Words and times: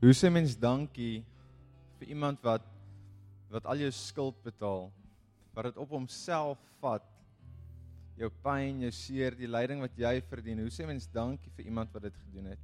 Hoe 0.00 0.14
sê 0.16 0.30
mens 0.32 0.54
dankie 0.56 1.20
vir 2.00 2.08
iemand 2.14 2.40
wat 2.40 2.64
wat 3.52 3.66
al 3.68 3.82
jou 3.82 3.90
skuld 3.92 4.36
betaal? 4.46 4.86
Wat 5.52 5.66
dit 5.66 5.80
op 5.82 5.90
homself 5.92 6.60
vat. 6.80 7.04
Jou 8.16 8.30
pyn, 8.44 8.84
jou 8.86 8.92
seer, 8.94 9.34
die 9.36 9.48
lyding 9.50 9.82
wat 9.84 9.98
jy 9.98 10.14
verdien. 10.30 10.62
Hoe 10.64 10.72
sê 10.72 10.86
mens 10.88 11.08
dankie 11.12 11.52
vir 11.56 11.68
iemand 11.68 11.92
wat 11.92 12.06
dit 12.06 12.16
gedoen 12.22 12.48
het? 12.52 12.62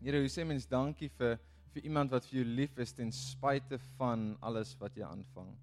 Here, 0.00 0.20
hoe 0.20 0.32
sê 0.32 0.44
mens 0.44 0.68
dankie 0.68 1.08
vir 1.16 1.38
vir 1.70 1.86
iemand 1.86 2.12
wat 2.12 2.26
vir 2.26 2.40
jou 2.40 2.44
lief 2.58 2.76
is 2.82 2.92
ten 2.92 3.12
spyte 3.14 3.78
van 3.96 4.34
alles 4.44 4.74
wat 4.80 4.96
jy 4.98 5.06
aanvang? 5.06 5.54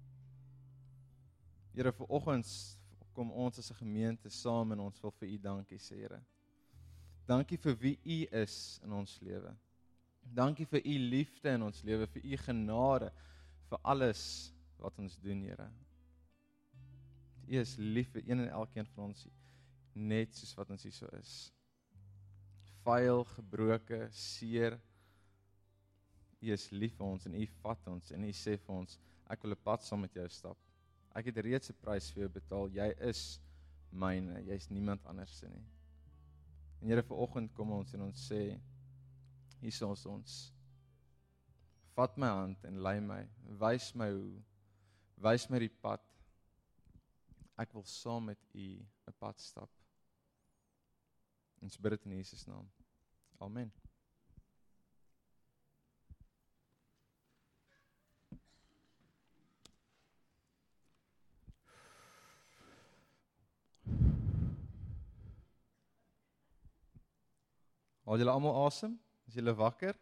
Here, 1.76 1.92
vir 1.92 2.10
oggens 2.18 2.78
kom 3.14 3.30
ons 3.30 3.58
as 3.58 3.70
'n 3.70 3.78
gemeente 3.84 4.30
saam 4.30 4.72
en 4.72 4.80
ons 4.80 5.02
wil 5.02 5.14
vir 5.20 5.28
U 5.28 5.38
dankie 5.38 5.78
sê, 5.78 6.02
Here. 6.02 6.20
Dankie 7.26 7.58
vir 7.58 7.74
wie 7.76 7.98
U 8.04 8.26
is 8.32 8.80
in 8.82 8.92
ons 8.92 9.18
lewe. 9.20 9.54
Dankie 10.34 10.66
vir 10.66 10.84
u 10.84 10.96
liefde 11.10 11.50
in 11.50 11.62
ons 11.62 11.82
lewe, 11.82 12.06
vir 12.06 12.24
u 12.24 12.36
genade, 12.44 13.10
vir 13.68 13.80
alles 13.82 14.22
wat 14.78 14.98
ons 14.98 15.16
doen, 15.22 15.42
Here. 15.42 15.68
U 17.48 17.56
is 17.56 17.76
lief 17.80 18.10
vir 18.12 18.26
een 18.28 18.44
en 18.44 18.50
elkeen 18.60 18.86
van 18.92 19.08
ons 19.08 19.26
net 19.94 20.34
soos 20.36 20.54
wat 20.58 20.70
ons 20.70 20.84
hierso 20.84 21.08
is. 21.18 21.32
Vuil, 22.84 23.24
gebroke, 23.34 24.04
seer. 24.14 24.78
U 26.40 26.52
is 26.54 26.68
lief 26.70 26.94
vir 26.98 27.08
ons 27.08 27.26
en 27.26 27.34
u 27.34 27.46
vat 27.62 27.90
ons 27.90 28.12
en 28.14 28.24
u 28.28 28.32
sê 28.36 28.54
vir 28.60 28.74
ons, 28.74 28.98
ek 29.32 29.42
wil 29.42 29.56
'n 29.56 29.64
pad 29.64 29.82
saam 29.82 30.00
met 30.00 30.14
jou 30.14 30.28
stap. 30.28 30.58
Ek 31.16 31.26
het 31.26 31.38
reeds 31.44 31.70
'n 31.70 31.80
prys 31.82 32.10
vir 32.12 32.22
jou 32.22 32.28
betaal. 32.28 32.68
Jy 32.68 32.94
is 33.00 33.40
myne. 33.90 34.44
Jy's 34.46 34.70
niemand 34.70 35.04
anders 35.06 35.38
se 35.38 35.48
nie. 35.48 35.66
En 36.80 36.88
Here, 36.88 37.02
vanoggend 37.02 37.54
kom 37.54 37.72
ons 37.72 37.94
en 37.94 38.02
ons 38.02 38.30
sê 38.30 38.60
hier 39.60 39.72
is 39.74 39.82
ons 39.82 40.04
ons 40.06 40.36
vat 41.98 42.18
my 42.22 42.30
hand 42.30 42.68
en 42.68 42.78
lei 42.86 42.98
my 43.02 43.22
wys 43.62 43.90
my 43.98 44.10
hoe 44.12 44.42
wys 45.26 45.48
my 45.50 45.58
die 45.64 45.72
pad 45.82 46.04
ek 47.58 47.74
wil 47.74 47.86
saam 47.90 48.30
met 48.30 48.38
u 48.54 48.68
'n 49.10 49.18
pad 49.18 49.40
stap 49.42 49.70
ons 51.62 51.76
bid 51.76 51.96
dit 51.96 52.06
in 52.06 52.16
Jesus 52.20 52.46
naam 52.46 52.70
amen 53.40 53.72
Haal 68.08 68.16
julle 68.16 68.32
almal 68.32 68.54
asem? 68.64 68.92
Awesome? 68.96 69.07
Is 69.28 69.36
julle 69.36 69.52
wakker? 69.52 69.92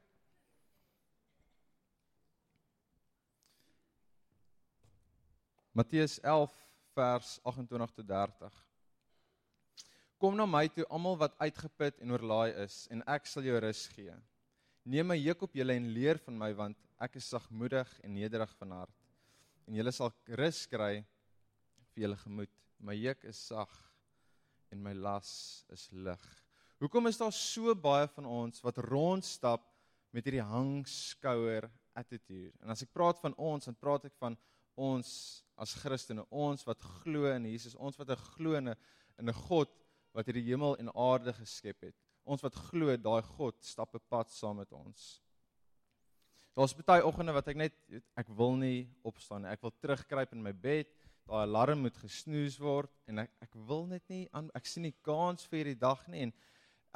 Matteus 5.76 6.20
11 6.22 6.54
vers 6.94 7.32
28 7.42 7.96
tot 7.98 8.06
30. 8.06 8.62
Kom 10.16 10.38
na 10.38 10.46
my 10.48 10.64
toe 10.72 10.86
almal 10.88 11.18
wat 11.20 11.34
uitgeput 11.42 11.98
en 12.00 12.14
oorlaai 12.14 12.54
is 12.62 12.86
en 12.94 13.02
ek 13.16 13.26
sal 13.28 13.44
jou 13.44 13.58
rus 13.60 13.82
gee. 13.92 14.14
Neem 14.86 15.10
my 15.10 15.18
juk 15.18 15.42
op 15.44 15.58
julle 15.58 15.74
en 15.76 15.90
leer 15.92 16.22
van 16.22 16.38
my 16.46 16.52
want 16.56 16.78
ek 17.02 17.18
is 17.20 17.28
sagmoedig 17.34 17.90
en 18.06 18.14
nederig 18.16 18.54
van 18.62 18.78
hart 18.78 19.04
en 19.66 19.74
julle 19.74 19.92
sal 19.92 20.14
rus 20.38 20.62
kry 20.70 21.02
vir 21.90 22.06
julle 22.06 22.22
gemoed. 22.22 22.52
My 22.78 22.94
juk 22.94 23.26
is 23.26 23.42
sag 23.50 23.74
en 24.70 24.86
my 24.86 24.94
las 24.94 25.66
is 25.74 25.90
lig. 25.92 26.26
Hoekom 26.76 27.08
is 27.08 27.16
daar 27.16 27.32
so 27.32 27.72
baie 27.72 28.04
van 28.12 28.26
ons 28.28 28.60
wat 28.60 28.82
rondstap 28.84 29.62
met 30.12 30.26
hierdie 30.28 30.44
hangskouer 30.44 31.70
attitude? 31.96 32.52
En 32.60 32.72
as 32.74 32.84
ek 32.84 32.92
praat 32.92 33.20
van 33.22 33.32
ons, 33.40 33.64
dan 33.64 33.78
praat 33.80 34.04
ek 34.10 34.16
van 34.20 34.36
ons 34.76 35.08
as 35.56 35.72
Christene, 35.80 36.26
ons 36.28 36.66
wat 36.68 36.82
glo 37.00 37.30
in 37.32 37.48
Jesus, 37.48 37.78
ons 37.80 37.96
wat 37.96 38.12
glo 38.34 38.58
in 38.60 38.68
'n 38.68 38.76
in 39.18 39.28
'n 39.28 39.40
God 39.48 39.72
wat 40.12 40.26
hierdie 40.28 40.44
hemel 40.52 40.76
en 40.76 40.92
aarde 40.92 41.32
geskep 41.32 41.80
het. 41.80 41.96
Ons 42.26 42.42
wat 42.42 42.54
glo 42.54 42.96
daai 42.96 43.22
God 43.22 43.64
stap 43.64 43.94
'n 43.94 44.08
pad 44.10 44.30
saam 44.30 44.56
met 44.56 44.72
ons. 44.72 45.22
Daar's 46.54 46.74
baie 46.74 47.04
oggende 47.04 47.32
wat 47.32 47.48
ek 47.48 47.56
net 47.56 47.72
ek 48.16 48.28
wil 48.28 48.56
nie 48.56 48.88
opstaan 49.02 49.42
nie. 49.42 49.50
Ek 49.50 49.62
wil 49.62 49.72
terugkruip 49.80 50.32
in 50.32 50.42
my 50.42 50.52
bed. 50.52 50.88
Daai 51.26 51.42
alarm 51.42 51.80
moet 51.80 51.96
gesnoes 51.96 52.58
word 52.58 52.90
en 53.08 53.18
ek 53.18 53.30
ek 53.40 53.54
wil 53.54 53.86
net 53.86 54.08
nie 54.08 54.28
aan 54.32 54.50
ek 54.54 54.66
sien 54.66 54.82
nie 54.82 54.94
kans 55.02 55.46
vir 55.46 55.64
hierdie 55.64 55.80
dag 55.80 56.06
nie 56.08 56.20
en 56.20 56.32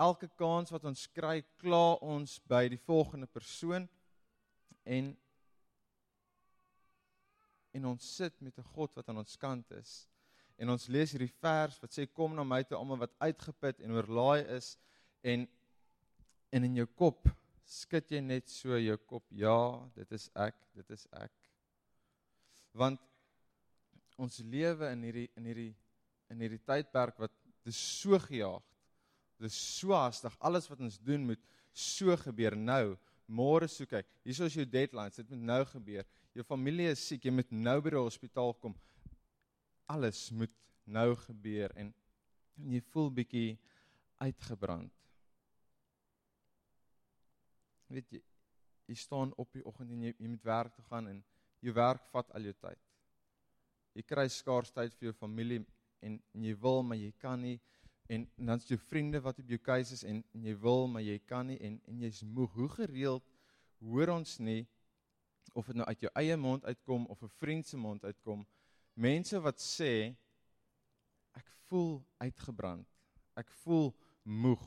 elke 0.01 0.29
kans 0.39 0.73
wat 0.73 0.85
ons 0.89 1.07
kry, 1.15 1.41
kla 1.61 1.97
ons 2.01 2.39
by 2.49 2.65
die 2.73 2.81
volgende 2.87 3.29
persoon 3.29 3.89
en 4.85 5.17
en 7.71 7.85
ons 7.87 8.07
sit 8.17 8.41
met 8.43 8.57
'n 8.59 8.71
God 8.75 8.97
wat 8.97 9.09
aan 9.09 9.23
ons 9.23 9.37
kant 9.37 9.71
is. 9.71 10.09
En 10.59 10.71
ons 10.71 10.89
lees 10.89 11.13
hierdie 11.13 11.37
vers 11.41 11.79
wat 11.81 11.93
sê 11.95 12.07
kom 12.07 12.35
na 12.35 12.45
my 12.45 12.63
toe 12.65 12.79
almal 12.79 12.99
wat 12.99 13.15
uitgeput 13.21 13.81
en 13.81 13.93
oorlaai 13.93 14.43
is 14.57 14.77
en 15.23 15.49
en 16.53 16.65
in 16.65 16.75
jou 16.75 16.87
kop 16.87 17.29
skud 17.65 18.11
jy 18.11 18.21
net 18.21 18.49
so 18.51 18.79
jou 18.79 18.97
kop 19.07 19.25
ja, 19.31 19.87
dit 19.95 20.13
is 20.13 20.29
ek, 20.35 20.57
dit 20.75 20.91
is 20.91 21.07
ek. 21.13 21.33
Want 22.73 23.01
ons 24.19 24.39
lewe 24.39 24.91
in 24.91 25.03
hierdie 25.03 25.31
in 25.37 25.45
hierdie 25.45 25.77
in 26.31 26.41
hierdie 26.41 26.65
tydperk 26.67 27.19
wat 27.19 27.33
dis 27.65 27.79
so 28.01 28.19
gejaag 28.19 28.70
Dit 29.41 29.49
is 29.49 29.61
so 29.79 29.97
haastig. 29.97 30.37
Alles 30.45 30.69
wat 30.69 30.83
ons 30.85 30.99
doen 31.01 31.25
moet 31.33 31.41
so 31.73 32.17
gebeur 32.21 32.57
nou. 32.59 32.99
Môre 33.31 33.69
soek 33.71 33.95
ek. 34.01 34.09
Hier 34.27 34.45
is 34.47 34.57
jou 34.59 34.67
deadlines. 34.69 35.17
Dit 35.17 35.31
moet 35.33 35.47
nou 35.55 35.61
gebeur. 35.73 36.09
Jou 36.37 36.45
familie 36.45 36.91
is 36.93 37.03
siek. 37.07 37.25
Jy 37.25 37.33
moet 37.33 37.55
nou 37.55 37.79
by 37.81 37.95
die 37.95 38.03
hospitaal 38.03 38.53
kom. 38.61 38.77
Alles 39.91 40.27
moet 40.37 40.53
nou 40.91 41.15
gebeur 41.25 41.73
en, 41.79 41.93
en 42.59 42.75
jy 42.75 42.81
voel 42.93 43.11
bietjie 43.15 43.55
uitgebrand. 44.21 44.93
Weet 47.91 48.13
jy, 48.15 48.21
jy 48.91 48.97
staan 48.99 49.33
op 49.41 49.51
die 49.55 49.65
oggend 49.67 49.95
en 49.95 50.05
jy, 50.07 50.15
jy 50.19 50.31
moet 50.31 50.47
werk 50.47 50.77
toe 50.77 50.85
gaan 50.91 51.09
en 51.11 51.23
jou 51.65 51.75
werk 51.75 52.05
vat 52.13 52.31
al 52.37 52.47
jou 52.51 52.55
tyd. 52.61 52.83
Jy 53.99 54.05
kry 54.07 54.27
skaars 54.31 54.71
tyd 54.75 54.95
vir 54.99 55.11
jou 55.11 55.17
familie 55.19 55.65
en, 56.07 56.19
en 56.35 56.47
jy 56.47 56.55
wil 56.63 56.85
maar 56.87 57.01
jy 57.01 57.11
kan 57.23 57.41
nie 57.43 57.57
en, 58.11 58.27
en 58.37 58.51
dan's 58.51 58.67
jou 58.67 58.79
vriende 58.89 59.21
wat 59.23 59.39
op 59.39 59.49
jou 59.49 59.59
keuse 59.63 59.95
is 59.95 60.03
en, 60.07 60.23
en 60.35 60.45
jy 60.45 60.55
wil 60.59 60.89
maar 60.91 61.05
jy 61.05 61.19
kan 61.31 61.47
nie 61.47 61.59
en 61.63 61.79
en 61.91 62.03
jy's 62.03 62.23
moeg. 62.27 62.53
Hoe 62.59 62.69
gereeld 62.75 63.27
hoor 63.79 64.15
ons 64.17 64.39
nie 64.43 64.65
of 65.55 65.67
dit 65.71 65.79
nou 65.79 65.87
uit 65.87 66.07
jou 66.07 66.11
eie 66.19 66.37
mond 66.39 66.65
uitkom 66.67 67.07
of 67.11 67.23
'n 67.23 67.33
vriend 67.39 67.67
se 67.67 67.77
mond 67.77 68.05
uitkom, 68.05 68.47
mense 68.95 69.41
wat 69.41 69.59
sê 69.63 70.15
ek 71.35 71.47
voel 71.69 72.03
uitgebrand. 72.19 72.87
Ek 73.37 73.51
voel 73.63 73.95
moeg. 74.23 74.67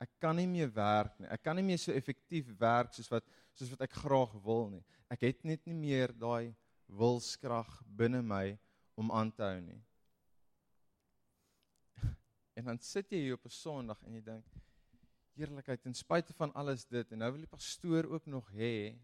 Ek 0.00 0.10
kan 0.20 0.36
nie 0.36 0.46
meer 0.46 0.72
werk 0.72 1.18
nie. 1.18 1.28
Ek 1.28 1.42
kan 1.42 1.56
nie 1.56 1.64
meer 1.64 1.78
so 1.78 1.92
effektief 1.92 2.52
werk 2.58 2.94
soos 2.94 3.10
wat 3.10 3.24
soos 3.54 3.70
wat 3.70 3.80
ek 3.80 3.92
graag 3.92 4.32
wil 4.44 4.68
nie. 4.70 4.84
Ek 5.10 5.20
het 5.20 5.44
net 5.44 5.66
nie 5.66 5.74
meer 5.74 6.12
daai 6.12 6.54
wilskrag 6.86 7.82
binne 7.86 8.22
my 8.22 8.58
om 8.94 9.10
aan 9.10 9.32
te 9.32 9.42
hou 9.42 9.60
nie. 9.60 9.82
En 12.56 12.64
dan 12.64 12.78
sit 12.80 13.10
jy 13.12 13.18
hier 13.26 13.36
op 13.36 13.44
'n 13.44 13.52
Sondag 13.52 14.02
en 14.02 14.14
jy 14.16 14.22
dink 14.24 14.46
heerlikheid 15.36 15.82
ten 15.82 15.94
spyte 15.94 16.32
van 16.32 16.54
alles 16.56 16.86
dit 16.88 17.10
en 17.12 17.20
nou 17.20 17.30
wil 17.32 17.44
die 17.44 17.52
pastoor 17.52 18.08
ook 18.08 18.26
nog 18.26 18.48
hê 18.56 18.96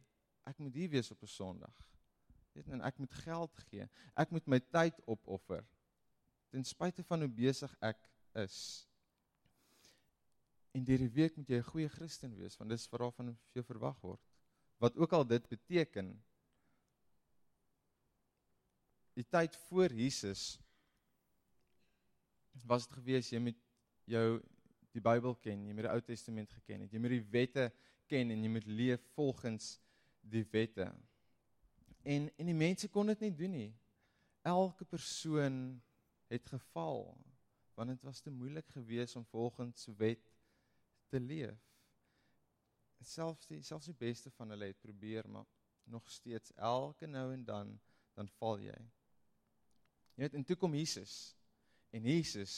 ek 0.48 0.58
moet 0.58 0.74
hier 0.74 0.88
wees 0.88 1.10
op 1.12 1.22
'n 1.22 1.28
Sondag. 1.28 1.74
Weet 2.52 2.68
en 2.68 2.80
ek 2.80 2.98
moet 2.98 3.12
geld 3.14 3.58
gee. 3.68 3.88
Ek 4.16 4.30
moet 4.30 4.46
my 4.46 4.60
tyd 4.60 5.00
opoffer. 5.04 5.64
Ten 6.48 6.64
spyte 6.64 7.04
van 7.04 7.20
hoe 7.20 7.28
besig 7.28 7.76
ek 7.80 8.00
is. 8.32 8.88
En 10.72 10.84
hierdie 10.88 11.12
week 11.12 11.36
moet 11.36 11.48
jy 11.48 11.60
'n 11.60 11.70
goeie 11.72 11.88
Christen 11.88 12.36
wees 12.36 12.56
want 12.56 12.70
dis 12.70 12.88
wat 12.88 13.00
daarvan 13.00 13.38
jou 13.52 13.64
verwag 13.64 14.00
word. 14.00 14.20
Wat 14.78 14.96
ook 14.96 15.12
al 15.12 15.26
dit 15.26 15.48
beteken. 15.48 16.22
Die 19.14 19.28
tyd 19.28 19.56
voor 19.56 19.92
Jesus 19.92 20.58
was 22.66 22.86
dit 22.86 22.96
gewees 22.98 23.30
jy 23.32 23.40
moet 23.40 23.58
jou 24.10 24.26
die 24.92 25.00
Bybel 25.00 25.34
ken, 25.40 25.64
jy 25.66 25.72
moet 25.72 25.86
die 25.86 25.92
Ou 25.92 26.00
Testament 26.04 26.52
geken 26.52 26.84
het, 26.84 26.92
jy 26.92 27.00
moet 27.00 27.14
die 27.14 27.24
wette 27.32 27.70
ken 28.10 28.32
en 28.34 28.44
jy 28.44 28.50
moet 28.52 28.68
leef 28.68 29.04
volgens 29.16 29.78
die 30.20 30.44
wette. 30.52 30.90
En 32.02 32.28
en 32.36 32.50
die 32.50 32.56
mense 32.56 32.90
kon 32.92 33.08
dit 33.12 33.24
nie 33.24 33.32
doen 33.36 33.56
nie. 33.56 33.70
Elke 34.42 34.84
persoon 34.84 35.80
het 36.32 36.48
geval 36.50 37.06
want 37.74 37.88
dit 37.88 38.02
was 38.04 38.20
te 38.20 38.30
moeilik 38.30 38.68
geweest 38.68 39.16
om 39.16 39.24
volgens 39.24 39.86
wet 39.96 40.26
te 41.08 41.20
leef. 41.20 41.58
Selfs 43.02 43.48
die 43.48 43.62
selfs 43.64 43.88
die 43.90 43.96
beste 43.98 44.30
van 44.36 44.52
hulle 44.52 44.68
het 44.70 44.80
probeer 44.80 45.28
maar 45.28 45.48
nog 45.90 46.10
steeds 46.10 46.52
elke 46.54 47.06
nou 47.06 47.32
en 47.32 47.44
dan 47.44 47.78
dan 48.14 48.28
val 48.28 48.60
jy. 48.60 48.76
Jy 50.14 50.26
weet 50.26 50.34
en 50.36 50.44
toe 50.44 50.56
kom 50.56 50.74
Jesus 50.76 51.32
En 51.92 52.06
Jesus 52.08 52.54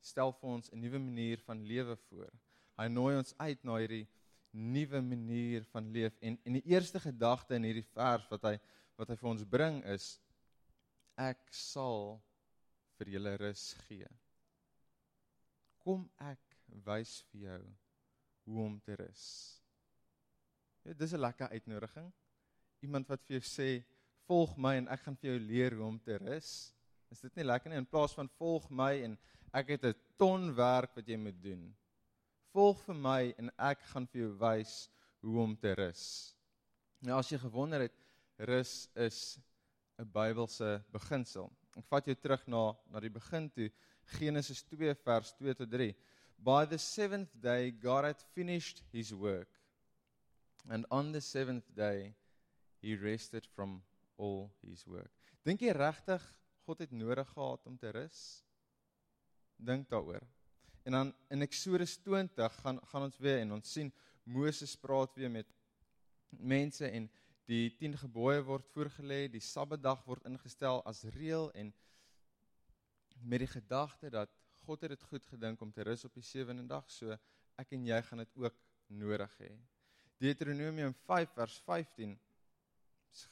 stel 0.00 0.32
vir 0.32 0.48
ons 0.56 0.70
'n 0.72 0.80
nuwe 0.80 0.98
manier 0.98 1.40
van 1.44 1.64
lewe 1.64 1.96
voor. 2.08 2.32
Hy 2.78 2.88
nooi 2.88 3.16
ons 3.16 3.34
uit 3.38 3.64
na 3.64 3.76
hierdie 3.76 4.06
nuwe 4.50 5.00
manier 5.04 5.64
van 5.72 5.90
leef 5.92 6.16
en 6.20 6.38
en 6.44 6.52
die 6.52 6.64
eerste 6.72 7.00
gedagte 7.00 7.54
in 7.54 7.66
hierdie 7.68 7.86
vers 7.92 8.28
wat 8.30 8.42
hy 8.48 8.54
wat 8.96 9.08
hy 9.08 9.16
vir 9.16 9.30
ons 9.30 9.44
bring 9.44 9.82
is 9.84 10.06
ek 11.18 11.42
sal 11.54 12.22
vir 12.98 13.12
julle 13.14 13.36
rus 13.42 13.74
gee. 13.86 14.08
Kom 15.84 16.08
ek 16.18 16.40
wys 16.86 17.20
vir 17.30 17.40
jou 17.40 17.60
hoe 18.48 18.64
om 18.64 18.80
te 18.80 18.96
rus. 18.96 19.24
Ja, 20.84 20.94
dis 20.94 21.12
'n 21.12 21.20
lekker 21.20 21.48
uitnodiging. 21.48 22.12
Iemand 22.80 23.08
wat 23.08 23.22
vir 23.26 23.38
jou 23.38 23.44
sê 23.44 23.84
volg 24.26 24.56
my 24.56 24.76
en 24.76 24.88
ek 24.88 25.00
gaan 25.00 25.16
vir 25.16 25.30
jou 25.30 25.38
leer 25.38 25.74
hoe 25.74 25.86
om 25.86 25.98
te 25.98 26.16
rus. 26.16 26.74
Is 27.10 27.20
dit 27.24 27.36
nie 27.36 27.46
lekker 27.46 27.72
nie 27.72 27.80
in 27.80 27.88
plaas 27.88 28.14
van 28.16 28.28
volg 28.38 28.68
my 28.70 28.92
en 29.06 29.16
ek 29.56 29.74
het 29.74 29.84
'n 29.84 29.94
ton 30.18 30.54
werk 30.54 30.94
wat 30.96 31.08
jy 31.08 31.16
moet 31.16 31.42
doen. 31.42 31.74
Volg 32.52 32.80
vir 32.84 32.94
my 32.94 33.34
en 33.38 33.50
ek 33.58 33.80
gaan 33.92 34.06
vir 34.06 34.20
jou 34.22 34.32
wys 34.38 34.88
hoe 35.22 35.40
om 35.40 35.56
te 35.56 35.74
rus. 35.74 36.34
Nou 37.00 37.18
as 37.18 37.30
jy 37.30 37.38
gewonder 37.38 37.80
het, 37.80 37.94
rus 38.38 38.88
is 38.96 39.38
'n 39.98 40.04
Bybelse 40.04 40.84
beginsel. 40.92 41.50
Ek 41.76 41.86
vat 41.86 42.06
jou 42.06 42.14
terug 42.14 42.46
na 42.48 42.76
na 42.90 43.00
die 43.00 43.10
begin 43.10 43.50
toe, 43.50 43.70
Genesis 44.18 44.62
2 44.62 44.94
vers 44.94 45.32
2 45.38 45.54
tot 45.54 45.70
3. 45.70 45.94
By 46.38 46.64
the 46.66 46.78
seventh 46.78 47.30
day 47.40 47.70
God 47.70 48.04
had 48.04 48.22
finished 48.34 48.82
his 48.92 49.12
work. 49.12 49.48
And 50.68 50.86
on 50.90 51.12
the 51.12 51.20
seventh 51.20 51.74
day 51.74 52.14
he 52.80 52.94
rested 52.96 53.46
from 53.46 53.82
all 54.16 54.50
his 54.62 54.86
work. 54.86 55.10
Dink 55.44 55.60
jy 55.60 55.72
regtig 55.72 56.22
God 56.68 56.82
het 56.84 56.90
nodig 56.92 57.28
gehad 57.32 57.66
om 57.66 57.78
te 57.80 57.88
rus? 57.96 58.44
Dink 59.56 59.88
daaroor. 59.88 60.20
En 60.84 60.92
dan 60.92 61.14
in 61.32 61.40
Eksodus 61.40 61.96
20 62.04 62.54
gaan 62.60 62.80
gaan 62.90 63.06
ons 63.06 63.16
weer 63.18 63.38
en 63.40 63.54
ons 63.56 63.70
sien 63.72 63.88
Moses 64.22 64.74
praat 64.76 65.14
weer 65.16 65.30
met 65.32 65.48
mense 66.28 66.84
en 66.84 67.06
die 67.48 67.70
10 67.80 67.96
gebooie 68.02 68.42
word 68.44 68.68
voorgelê, 68.74 69.30
die 69.32 69.40
Sabbatdag 69.40 70.02
word 70.04 70.28
ingestel 70.28 70.82
as 70.84 71.06
reël 71.16 71.48
en 71.56 71.72
met 73.24 73.40
die 73.40 73.48
gedagte 73.48 74.10
dat 74.12 74.34
God 74.66 74.84
het 74.84 74.92
dit 74.92 75.06
goed 75.08 75.24
gedink 75.24 75.64
om 75.64 75.72
te 75.72 75.86
rus 75.88 76.04
op 76.04 76.20
die 76.20 76.26
sewende 76.26 76.66
dag, 76.68 76.84
so 76.92 77.16
ek 77.56 77.72
en 77.72 77.86
jy 77.88 78.02
gaan 78.10 78.20
dit 78.26 78.36
ook 78.36 78.60
nodig 78.92 79.38
hê. 79.40 79.54
Deuteronomium 80.20 80.92
5 81.08 81.32
vers 81.32 81.56
15 81.64 82.12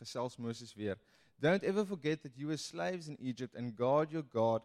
gesels 0.00 0.40
Moses 0.40 0.72
weer. 0.72 0.96
Don't 1.40 1.64
ever 1.64 1.84
forget 1.84 2.22
that 2.22 2.36
you 2.36 2.48
were 2.48 2.56
slaves 2.56 3.08
in 3.08 3.16
Egypt 3.20 3.54
and 3.54 3.76
God 3.76 4.10
your 4.10 4.22
God 4.22 4.62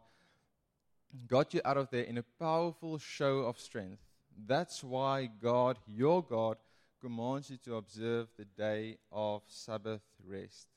got 1.28 1.54
you 1.54 1.62
out 1.66 1.78
of 1.78 1.90
there 1.90 2.04
in 2.04 2.18
a 2.18 2.24
powerful 2.40 2.98
show 2.98 3.40
of 3.40 3.60
strength. 3.60 4.02
That's 4.48 4.84
why 4.84 5.30
God, 5.42 5.78
your 5.86 6.24
God, 6.24 6.58
commands 7.02 7.50
you 7.50 7.58
to 7.66 7.76
observe 7.76 8.30
the 8.38 8.46
day 8.46 8.98
of 9.12 9.42
Sabbath 9.48 10.04
rest. 10.28 10.68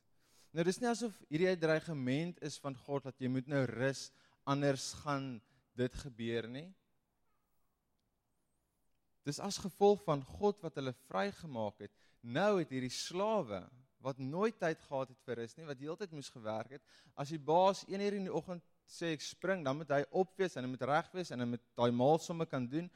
Nou 0.54 0.62
dis 0.62 0.78
nie 0.78 0.86
asof 0.86 1.14
hierdie 1.28 1.50
'n 1.50 1.58
dreigement 1.58 2.38
is 2.42 2.58
van 2.62 2.76
God 2.86 3.04
dat 3.04 3.18
jy 3.18 3.28
moet 3.28 3.48
nou 3.50 3.64
rus 3.66 4.10
anders 4.46 4.92
gaan 5.02 5.40
dit 5.74 5.94
gebeur 5.94 6.48
nie. 6.48 6.68
Dis 9.24 9.40
as 9.40 9.58
gevolg 9.58 10.04
van 10.04 10.22
God 10.22 10.60
wat 10.62 10.76
hulle 10.78 10.94
vrygemaak 11.08 11.80
het. 11.80 11.92
Nou 12.22 12.58
het 12.58 12.70
hierdie 12.70 12.92
slawe 12.92 13.64
wat 14.04 14.20
nooit 14.20 14.56
tyd 14.60 14.82
gehad 14.84 15.08
het 15.08 15.20
vir 15.24 15.40
rus 15.40 15.56
nie, 15.56 15.64
wat 15.64 15.80
heeltyd 15.80 16.12
moes 16.12 16.28
gewerk 16.32 16.76
het, 16.76 16.84
as 17.16 17.32
die 17.32 17.40
baas 17.40 17.84
1 17.88 18.02
uur 18.04 18.16
in 18.18 18.28
die 18.28 18.34
oggend 18.36 18.64
sê 18.84 19.14
ek 19.14 19.24
spring, 19.24 19.64
dan 19.64 19.78
moet 19.80 19.94
hy 19.96 20.02
opwees 20.20 20.56
en 20.56 20.66
hy 20.66 20.72
moet 20.74 20.84
reg 20.90 21.08
wees 21.16 21.32
en 21.32 21.40
hy 21.40 21.48
moet 21.54 21.64
daai 21.78 21.90
maalsomme 21.96 22.44
kan 22.50 22.66
doen. 22.68 22.90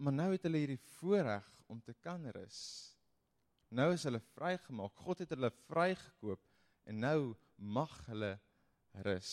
Maar 0.00 0.16
nou 0.22 0.30
het 0.32 0.46
hulle 0.48 0.62
hierdie 0.62 0.80
voorreg 0.96 1.46
om 1.68 1.82
te 1.84 1.92
kan 2.00 2.24
rus. 2.32 2.60
Nou 3.76 3.90
is 3.92 4.06
hulle 4.08 4.22
vrygemaak. 4.32 5.04
God 5.04 5.20
het 5.24 5.34
hulle 5.34 5.52
vrygekoop 5.66 6.42
en 6.88 7.00
nou 7.02 7.20
mag 7.56 7.92
hulle 8.08 8.36
rus. 9.04 9.32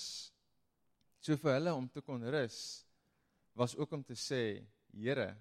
So 1.24 1.40
vir 1.40 1.56
hulle 1.60 1.76
om 1.78 1.88
te 1.88 2.04
kon 2.04 2.24
rus 2.34 2.58
was 3.56 3.78
ook 3.78 3.96
om 3.96 4.04
te 4.04 4.18
sê, 4.18 4.64
Here, 4.94 5.32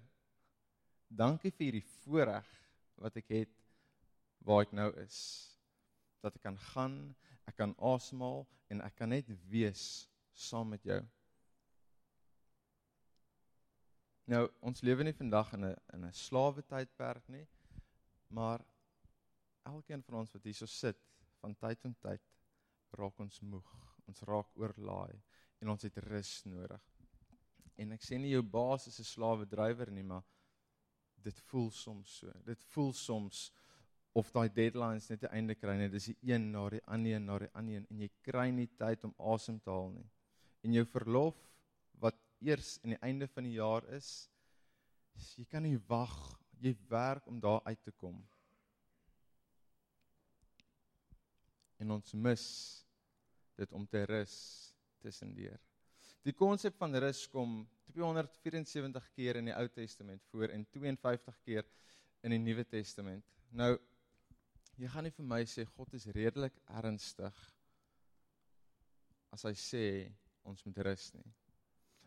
dankie 1.13 1.51
vir 1.53 1.67
hierdie 1.67 1.89
voorreg 2.01 2.47
wat 2.97 3.19
ek 3.19 3.27
het 3.35 3.62
waar 4.43 4.65
ek 4.65 4.73
nou 4.75 4.89
is. 5.03 5.17
Dat 6.23 6.35
ek 6.35 6.45
kan 6.45 6.57
gaan, 6.73 6.97
ek 7.49 7.57
kan 7.59 7.75
asemhaal 7.79 8.45
en 8.71 8.83
ek 8.85 8.95
kan 8.99 9.11
net 9.11 9.29
wees 9.51 10.07
saam 10.33 10.71
met 10.73 10.83
jou. 10.87 10.99
Nou, 14.31 14.45
ons 14.63 14.81
lewe 14.87 15.03
nie 15.03 15.15
vandag 15.15 15.51
in 15.53 15.65
'n 15.65 15.75
in 15.93 16.05
'n 16.05 16.13
slawe 16.13 16.61
tydperk 16.63 17.27
nie, 17.27 17.47
maar 18.29 18.63
elkeen 19.65 20.03
van 20.03 20.19
ons 20.19 20.31
wat 20.31 20.43
hierso 20.43 20.65
sit, 20.65 20.99
van 21.41 21.55
tyd 21.55 21.81
tot 21.81 21.99
tyd 22.01 22.21
raak 22.91 23.19
ons 23.19 23.39
moeg. 23.41 23.69
Ons 24.07 24.21
raak 24.21 24.49
oorlaai 24.55 25.21
en 25.59 25.69
ons 25.69 25.81
het 25.81 25.97
rus 25.97 26.43
nodig. 26.45 26.83
En 27.75 27.91
ek 27.91 28.01
sê 28.01 28.19
nie 28.19 28.31
jou 28.31 28.41
baas 28.41 28.87
is 28.87 28.99
'n 28.99 29.03
slawe 29.03 29.45
drywer 29.45 29.91
nie, 29.91 30.03
maar 30.03 30.23
dit 31.23 31.39
voel 31.49 31.71
soms 31.71 32.17
so. 32.19 32.31
Dit 32.45 32.63
voel 32.63 32.93
soms 32.93 33.51
of 34.13 34.29
daai 34.31 34.49
deadlines 34.49 35.09
net 35.09 35.23
einde 35.31 35.55
kry 35.55 35.77
net 35.77 35.91
dis 35.91 36.11
die 36.11 36.33
een 36.33 36.51
na 36.51 36.67
die 36.69 36.83
ander 36.85 37.17
en 37.17 37.25
na 37.25 37.39
die 37.41 37.53
ander 37.53 37.87
en 37.89 38.03
jy 38.05 38.09
kry 38.25 38.49
nie 38.53 38.67
tyd 38.77 39.03
om 39.07 39.15
asem 39.33 39.59
te 39.59 39.71
haal 39.73 39.89
nie. 39.95 40.05
En 40.63 40.73
jou 40.73 40.85
verlof 40.85 41.39
eers 42.43 42.77
in 42.83 42.93
die 42.93 43.01
einde 43.01 43.27
van 43.31 43.47
die 43.47 43.55
jaar 43.57 43.85
is, 43.95 44.27
jy 45.37 45.45
kan 45.49 45.63
nie 45.65 45.79
wag, 45.87 46.13
jy 46.63 46.73
werk 46.89 47.27
om 47.29 47.39
daar 47.43 47.61
uit 47.67 47.81
te 47.83 47.93
kom. 47.99 48.17
En 51.81 51.95
ons 51.97 52.15
mis 52.15 52.45
dit 53.59 53.75
om 53.75 53.85
te 53.87 54.03
rus 54.09 54.35
tussendeur. 55.03 55.59
Die 56.23 56.35
konsep 56.35 56.77
van 56.79 56.95
rus 57.03 57.25
kom 57.31 57.63
274 57.93 59.09
keer 59.15 59.39
in 59.41 59.51
die 59.51 59.55
Ou 59.55 59.67
Testament 59.71 60.23
voor 60.31 60.53
en 60.55 60.63
52 60.71 61.41
keer 61.43 61.67
in 62.23 62.31
die 62.31 62.39
Nuwe 62.39 62.63
Testament. 62.65 63.25
Nou 63.51 63.75
jy 64.77 64.89
gaan 64.89 65.07
nie 65.07 65.15
vir 65.17 65.25
my 65.25 65.43
sê 65.45 65.65
God 65.75 65.93
is 65.93 66.09
redelik 66.15 66.57
ernstig 66.81 67.45
as 69.33 69.45
hy 69.47 69.53
sê 69.57 69.85
ons 70.43 70.65
moet 70.65 70.83
rus 70.89 71.13
nie 71.13 71.29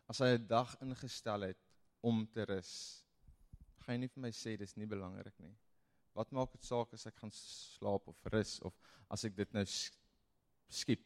as 0.08 0.22
hy 0.22 0.34
'n 0.36 0.46
dag 0.46 0.76
ingestel 0.82 1.42
het 1.48 1.58
om 2.00 2.26
te 2.26 2.44
rus, 2.46 3.02
gaan 3.82 3.96
jy 3.96 4.00
nie 4.04 4.12
vir 4.14 4.22
my 4.22 4.30
sê 4.30 4.56
dis 4.58 4.76
nie 4.76 4.87
belangrik 4.87 5.35
nie. 5.42 5.54
Wat 6.14 6.32
maak 6.32 6.52
dit 6.52 6.64
saak 6.64 6.94
as 6.94 7.06
ek 7.06 7.18
gaan 7.20 7.32
slaap 7.35 8.06
of 8.08 8.30
rus 8.32 8.61
of 8.61 8.75
as 9.11 9.25
ek 9.25 9.37
dit 9.37 9.52
nou 9.52 9.64
skiep? 9.66 11.02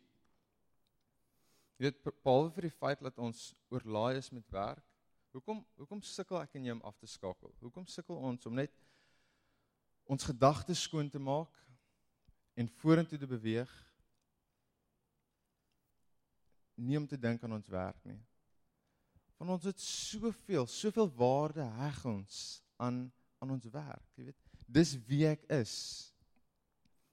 Jy 1.80 1.88
weet 1.88 2.02
behalwe 2.04 2.52
vir 2.54 2.68
die 2.68 2.76
feit 2.76 3.00
dat 3.00 3.18
ons 3.18 3.54
oorlaai 3.72 4.18
is 4.18 4.30
met 4.32 4.52
werk, 4.52 4.84
hoekom 5.32 5.64
hoekom 5.80 6.02
sukkel 6.02 6.42
ek 6.42 6.54
en 6.56 6.68
jy 6.68 6.76
om 6.76 6.84
af 6.84 6.98
te 7.00 7.08
skakel? 7.08 7.54
Hoekom 7.60 7.86
sukkel 7.88 8.16
ons 8.16 8.46
om 8.46 8.54
net 8.54 8.76
ons 10.10 10.26
gedagtes 10.26 10.82
skoon 10.88 11.10
te 11.10 11.20
maak 11.22 11.54
en 12.58 12.68
vorentoe 12.82 13.18
te 13.18 13.28
beweeg? 13.30 13.70
Nie 16.80 16.98
om 16.98 17.06
te 17.06 17.18
dink 17.20 17.44
aan 17.44 17.54
ons 17.54 17.70
werk 17.70 18.00
nie. 18.08 18.18
Want 19.38 19.54
ons 19.56 19.68
het 19.70 19.80
soveel, 19.80 20.66
soveel 20.68 21.08
waarde 21.16 21.64
heg 21.78 22.04
ons 22.08 22.60
aan 22.80 23.06
aan 23.40 23.54
ons 23.54 23.64
werk, 23.72 24.04
jy 24.20 24.26
weet. 24.26 24.48
Dis 24.68 24.90
wie 25.08 25.22
ek 25.24 25.46
is. 25.56 25.70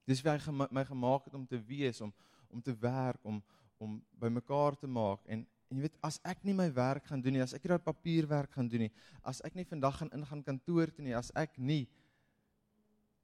Dis 0.04 0.20
wie 0.20 0.34
hy 0.34 0.56
my 0.75 0.84
gemaak 0.89 1.30
het 1.30 1.38
om 1.39 1.46
te 1.48 1.60
wees, 1.70 2.01
om 2.04 2.12
om 2.51 2.63
te 2.63 2.75
werk, 2.82 3.22
om 3.24 3.39
om 3.77 4.00
bymekaar 4.20 4.75
te 4.75 4.89
maak 4.89 5.24
en 5.30 5.46
en 5.68 5.77
jy 5.77 5.84
weet 5.84 5.98
as 6.08 6.18
ek 6.24 6.44
nie 6.48 6.56
my 6.56 6.68
werk 6.74 7.08
gaan 7.10 7.22
doen 7.22 7.36
nie, 7.36 7.44
as 7.44 7.54
ek 7.56 7.63
nie 7.63 7.72
daai 7.74 7.84
papierwerk 7.84 8.54
gaan 8.56 8.70
doen 8.72 8.86
nie, 8.86 8.92
as 9.27 9.42
ek 9.46 9.56
nie 9.56 9.68
vandag 9.68 9.98
gaan 10.00 10.12
ingaan 10.16 10.44
kantoor 10.44 10.92
toe 10.96 11.04
nie, 11.04 11.16
as 11.16 11.32
ek 11.36 11.58
nie 11.60 11.86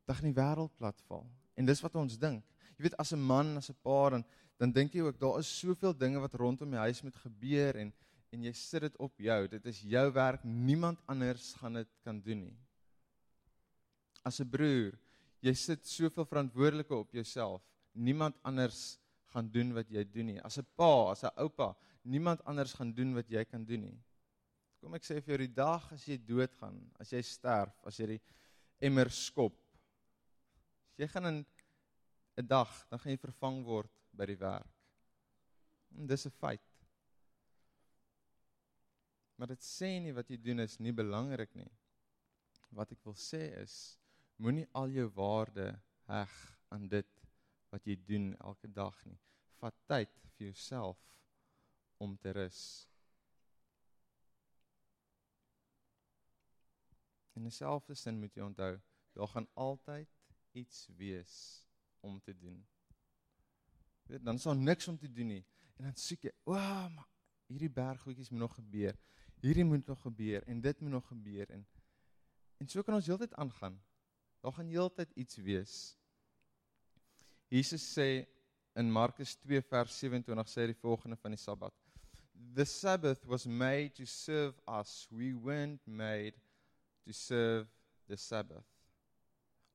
dan 0.06 0.16
gaan 0.16 0.32
die 0.32 0.42
wêreld 0.42 0.76
platval. 0.78 1.26
En 1.56 1.66
dis 1.66 1.82
wat 1.82 1.96
ons 1.96 2.18
dink. 2.18 2.44
Jy 2.78 2.84
weet 2.88 2.98
as 2.98 3.14
'n 3.14 3.20
man, 3.20 3.58
as 3.58 3.70
'n 3.70 3.78
pa 3.82 4.10
dan 4.10 4.26
dan 4.58 4.72
dink 4.72 4.94
jy 4.94 5.02
ook 5.02 5.20
daar 5.20 5.40
is 5.40 5.60
soveel 5.60 5.98
dinge 5.98 6.20
wat 6.20 6.34
rondom 6.34 6.70
die 6.72 6.80
huis 6.80 7.02
moet 7.02 7.16
gebeur 7.16 7.76
en 7.76 7.94
en 8.34 8.44
jy 8.44 8.54
sit 8.54 8.82
dit 8.82 8.96
op 8.98 9.20
jou. 9.22 9.48
Dit 9.48 9.66
is 9.66 9.82
jou 9.82 10.12
werk. 10.12 10.44
Niemand 10.44 11.00
anders 11.06 11.54
gaan 11.54 11.74
dit 11.74 11.90
kan 12.04 12.22
doen 12.22 12.40
nie. 12.40 12.58
As 14.24 14.40
'n 14.40 14.50
broer, 14.50 14.98
jy 15.40 15.54
sit 15.54 15.86
soveel 15.88 16.26
verantwoordelike 16.26 16.96
op 16.96 17.12
jouself. 17.12 17.62
Niemand 17.94 18.36
anders 18.42 18.98
gaan 19.34 19.50
doen 19.52 19.74
wat 19.74 19.90
jy 19.90 20.04
doen 20.04 20.26
nie. 20.26 20.42
As 20.42 20.58
'n 20.58 20.66
pa, 20.76 21.12
as 21.12 21.24
'n 21.24 21.32
oupa, 21.38 21.76
niemand 22.04 22.44
anders 22.46 22.74
gaan 22.74 22.94
doen 22.94 23.14
wat 23.14 23.30
jy 23.30 23.44
kan 23.46 23.66
doen 23.66 23.82
nie. 23.82 24.00
Kom 24.82 24.94
ek 24.96 25.04
sê 25.04 25.22
vir 25.22 25.38
jou 25.38 25.38
die 25.38 25.54
dag 25.54 25.92
as 25.94 26.06
jy 26.06 26.18
doodgaan, 26.18 26.92
as 27.00 27.12
jy 27.12 27.22
sterf, 27.22 27.74
as 27.86 27.98
jy 27.98 28.06
die 28.08 28.22
emmer 28.80 29.10
skop. 29.10 29.54
As 30.94 31.02
jy 31.02 31.08
gaan 31.10 31.26
in 31.26 31.46
'n 32.38 32.48
dag, 32.48 32.70
dan 32.90 33.00
gaan 33.00 33.12
jy 33.12 33.18
vervang 33.18 33.64
word 33.66 33.92
by 34.14 34.26
die 34.30 34.38
werk. 34.38 34.76
En 35.98 36.08
dis 36.08 36.26
'n 36.26 36.30
feit. 36.30 36.62
Maar 39.38 39.48
dit 39.48 39.64
sê 39.66 40.00
nie 40.00 40.14
wat 40.14 40.30
jy 40.30 40.38
doen 40.38 40.60
is 40.60 40.80
nie 40.80 40.94
belangrik 40.94 41.56
nie. 41.56 41.72
wat 42.74 42.92
ek 42.92 43.04
wil 43.06 43.14
sê 43.14 43.42
is 43.62 43.74
moenie 44.42 44.66
al 44.74 44.90
jou 44.90 45.06
waarde 45.14 45.68
heg 46.10 46.32
aan 46.74 46.88
dit 46.90 47.12
wat 47.70 47.86
jy 47.86 47.96
doen 48.08 48.32
elke 48.40 48.68
dag 48.68 48.98
nie. 49.06 49.20
Vat 49.62 49.76
tyd 49.86 50.10
vir 50.34 50.48
jouself 50.48 50.98
om 52.02 52.18
te 52.18 52.34
rus. 52.34 52.88
In 57.38 57.46
dieselfde 57.46 57.96
sin 57.98 58.20
moet 58.22 58.36
jy 58.38 58.46
onthou, 58.46 58.74
daar 59.14 59.32
gaan 59.36 59.50
altyd 59.54 60.10
iets 60.54 60.88
wees 60.98 61.66
om 62.00 62.22
te 62.22 62.38
doen. 62.38 62.66
Weet, 64.04 64.24
dan 64.26 64.36
is 64.36 64.44
daar 64.44 64.56
niks 64.56 64.88
om 64.88 64.98
te 64.98 65.12
doen 65.12 65.28
nie. 65.28 65.46
En 65.76 65.84
dan 65.84 65.96
soek 65.96 66.22
jy, 66.22 66.32
"O, 66.44 66.54
oh, 66.54 66.88
maar 66.96 67.08
hierdie 67.48 67.70
berggoedjies 67.70 68.30
moet 68.30 68.40
nog 68.40 68.56
gebeur. 68.56 68.98
Hierdie 69.44 69.66
moet 69.66 69.88
nog 69.88 70.02
gebeur 70.02 70.44
en 70.48 70.62
dit 70.62 70.80
moet 70.80 70.92
nog 70.92 71.08
gebeur 71.08 71.50
en 71.50 71.68
en 72.58 72.70
so 72.70 72.82
kan 72.82 72.96
ons 72.96 73.08
heeltyd 73.08 73.34
aangaan. 73.34 73.82
Daar 74.40 74.54
gaan 74.54 74.70
heeltyd 74.72 75.10
iets 75.20 75.36
wees. 75.36 75.74
Jesus 77.52 77.84
sê 77.94 78.26
in 78.80 78.92
Markus 78.92 79.36
2 79.36 79.62
vers 79.68 79.98
27 80.00 80.48
sê 80.52 80.64
hy 80.64 80.70
die 80.72 80.80
volgende 80.80 81.18
van 81.20 81.36
die 81.36 81.42
Sabbat. 81.42 81.76
The 82.56 82.66
Sabbath 82.66 83.26
was 83.26 83.46
made 83.46 83.92
to 84.00 84.06
serve 84.06 84.62
us. 84.80 85.08
We 85.12 85.34
weren't 85.36 85.84
made 85.86 86.40
to 87.04 87.12
serve 87.12 87.68
the 88.08 88.16
Sabbath. 88.16 88.73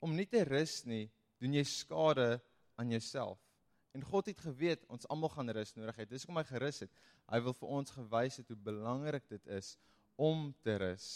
Om 0.04 0.14
nie 0.14 0.26
te 0.30 0.44
rus 0.46 0.82
nie, 0.86 1.06
doen 1.42 1.54
jy 1.54 1.64
skade 1.66 2.38
aan 2.78 2.90
jouself. 2.90 3.40
En 3.96 4.04
God 4.04 4.28
het 4.30 4.38
geweet 4.38 4.84
ons 4.92 5.08
almal 5.10 5.32
gaan 5.32 5.50
rus 5.56 5.74
nodig 5.74 5.96
hê. 5.98 6.06
Dis 6.06 6.24
hoekom 6.24 6.38
hy 6.38 6.46
gerus 6.46 6.82
het. 6.84 6.92
Hy 7.32 7.40
wil 7.42 7.56
vir 7.56 7.74
ons 7.80 7.94
gewys 7.96 8.38
het 8.40 8.52
hoe 8.52 8.58
belangrik 8.68 9.26
dit 9.30 9.50
is 9.58 9.72
om 10.20 10.52
te 10.62 10.76
rus. 10.78 11.08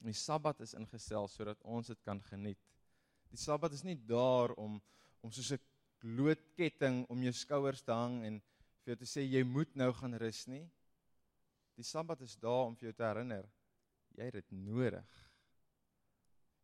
Die 0.00 0.16
Sabbat 0.16 0.62
is 0.64 0.72
ingestel 0.78 1.28
sodat 1.28 1.60
ons 1.60 1.90
dit 1.92 2.00
kan 2.06 2.22
geniet. 2.30 2.60
Die 3.30 3.40
Sabbat 3.40 3.74
is 3.76 3.84
nie 3.84 3.98
daar 4.08 4.54
om 4.56 4.80
om 5.20 5.32
soos 5.36 5.52
'n 5.52 5.60
loodketting 6.16 7.04
om 7.12 7.22
jou 7.22 7.32
skouers 7.32 7.82
te 7.82 7.92
hang 7.92 8.24
en 8.24 8.40
vir 8.80 8.94
jou 8.94 8.96
te 8.96 9.04
sê 9.04 9.20
jy 9.20 9.42
moet 9.44 9.74
nou 9.76 9.92
gaan 9.92 10.14
rus 10.14 10.46
nie. 10.46 10.64
Die 11.76 11.84
Sabbat 11.84 12.22
is 12.22 12.36
daar 12.36 12.66
om 12.66 12.76
vir 12.76 12.88
jou 12.88 12.96
te 12.96 13.04
herinner 13.04 13.44
jy 14.16 14.24
het 14.24 14.34
dit 14.34 14.52
nodig. 14.52 15.29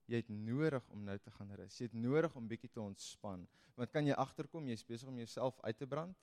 Jy 0.07 0.21
het 0.23 0.29
nodig 0.31 0.85
om 0.95 1.03
nou 1.05 1.17
te 1.19 1.31
gaan 1.35 1.51
rus. 1.59 1.79
Jy 1.81 1.89
het 1.89 1.99
nodig 1.99 2.35
om 2.39 2.47
bietjie 2.49 2.71
te 2.71 2.81
ontspan. 2.81 3.47
Want 3.75 3.91
kan 3.91 4.07
jy 4.07 4.15
agterkom 4.15 4.69
jy's 4.71 4.85
besig 4.87 5.09
om 5.11 5.19
jouself 5.19 5.59
uit 5.67 5.79
te 5.79 5.87
brand? 5.87 6.17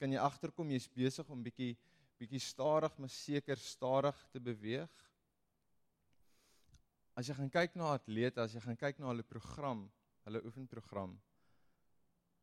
Kan 0.00 0.12
jy 0.12 0.20
agterkom 0.20 0.70
jy's 0.70 0.88
besig 0.92 1.28
om 1.32 1.42
bietjie 1.42 1.76
bietjie 2.16 2.40
stadig 2.40 2.94
maar 2.96 3.12
seker 3.12 3.60
stadig 3.60 4.16
te 4.32 4.40
beweeg? 4.40 4.92
As 7.16 7.28
jy 7.28 7.36
gaan 7.36 7.52
kyk 7.52 7.76
na 7.76 7.94
atlete, 7.96 8.40
as 8.40 8.54
jy 8.56 8.60
gaan 8.64 8.78
kyk 8.80 9.00
na 9.00 9.10
hulle 9.10 9.24
program, 9.24 9.86
hulle 10.24 10.42
oefenprogram, 10.44 11.14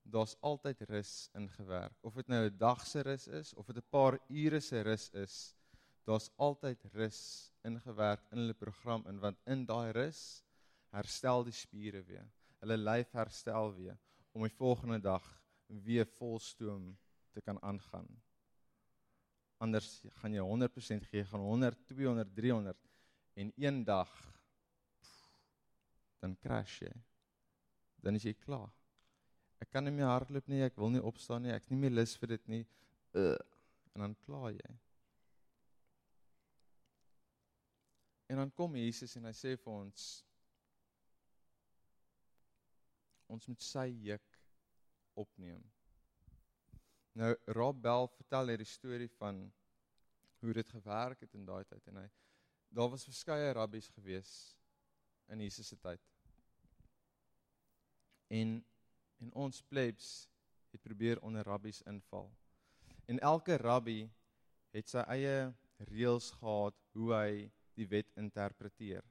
daar's 0.04 0.36
altyd 0.42 0.82
rus 0.90 1.30
ingewerk. 1.38 1.98
Of 2.02 2.18
dit 2.18 2.30
nou 2.30 2.46
'n 2.46 2.58
dag 2.58 2.86
se 2.86 3.02
rus 3.02 3.28
is 3.28 3.54
of 3.54 3.68
dit 3.68 3.78
'n 3.78 3.90
paar 3.90 4.20
ure 4.30 4.60
se 4.60 4.82
rus 4.82 5.10
is, 5.14 5.56
daar's 6.08 6.30
altyd 6.36 6.84
rus 6.94 7.22
ingewerk 7.64 8.24
in 8.32 8.44
hulle 8.44 8.58
program 8.60 9.06
in 9.08 9.20
want 9.24 9.40
in 9.48 9.66
daai 9.66 9.92
rus 9.96 10.44
herstel 10.94 11.46
die 11.48 11.56
spiere 11.56 12.04
weer. 12.08 12.28
Hulle 12.64 12.78
lyf 12.78 13.14
herstel 13.18 13.72
weer 13.78 13.98
om 14.34 14.44
die 14.46 14.56
volgende 14.58 15.00
dag 15.00 15.26
weer 15.68 16.06
volstoom 16.18 16.92
te 17.34 17.42
kan 17.42 17.62
aangaan. 17.64 18.08
Anders 19.64 20.04
gaan 20.20 20.36
jy 20.36 20.44
100% 20.44 21.08
gee, 21.10 21.24
gaan 21.26 21.40
100, 21.40 21.88
200, 21.88 22.36
300 22.36 22.78
en 23.34 23.52
een 23.56 23.84
dag 23.84 24.12
dan 26.20 26.36
crash 26.40 26.82
jy. 26.84 26.92
Dan 28.04 28.20
is 28.20 28.28
jy 28.28 28.36
klaar. 28.46 28.72
Ek 29.64 29.72
kan 29.72 29.86
nie 29.88 29.94
meer 29.96 30.12
hardloop 30.12 30.48
nie, 30.52 30.62
ek 30.66 30.76
wil 30.80 30.92
nie 30.92 31.04
opstaan 31.04 31.46
nie, 31.46 31.54
ek 31.56 31.66
het 31.66 31.72
nie 31.72 31.80
meer 31.86 31.96
lus 31.96 32.16
vir 32.20 32.36
dit 32.36 32.50
nie. 32.52 32.64
Uh, 33.16 33.38
en 33.96 34.08
dan 34.08 34.16
klaar 34.26 34.52
jy. 34.52 34.72
En 38.28 38.38
dan 38.38 38.52
kom 38.52 38.76
Jesus 38.76 39.16
en 39.16 39.28
hy 39.28 39.34
sê 39.38 39.56
vir 39.60 39.74
ons 39.74 40.08
ons 43.34 43.48
moet 43.50 43.66
sy 43.66 43.88
juk 44.06 44.40
opneem. 45.18 45.62
Nou 47.18 47.32
Rob 47.58 47.80
Bell 47.82 48.08
vertel 48.18 48.54
hierdie 48.54 48.70
storie 48.70 49.10
van 49.20 49.46
hoe 50.44 50.54
dit 50.54 50.70
gewerk 50.76 51.24
het 51.24 51.34
in 51.38 51.46
daai 51.48 51.64
tyd 51.70 51.88
en 51.92 52.04
hy 52.04 52.10
daar 52.74 52.90
was 52.90 53.06
verskeie 53.06 53.52
rabbies 53.54 53.88
gewees 53.94 54.32
in 55.30 55.42
Jesus 55.46 55.68
se 55.68 55.78
tyd. 55.78 56.02
En 58.34 58.62
en 59.24 59.30
ons 59.40 59.62
plebs 59.72 60.08
het 60.74 60.82
probeer 60.82 61.22
onder 61.22 61.46
rabbies 61.48 61.82
inval. 61.88 62.28
En 63.06 63.20
elke 63.20 63.56
rabbi 63.58 64.10
het 64.76 64.90
sy 64.90 65.04
eie 65.14 65.54
reëls 65.88 66.32
gehad 66.40 66.76
hoe 66.98 67.14
hy 67.14 67.30
die 67.78 67.88
wet 67.90 68.10
interpreteer. 68.20 69.04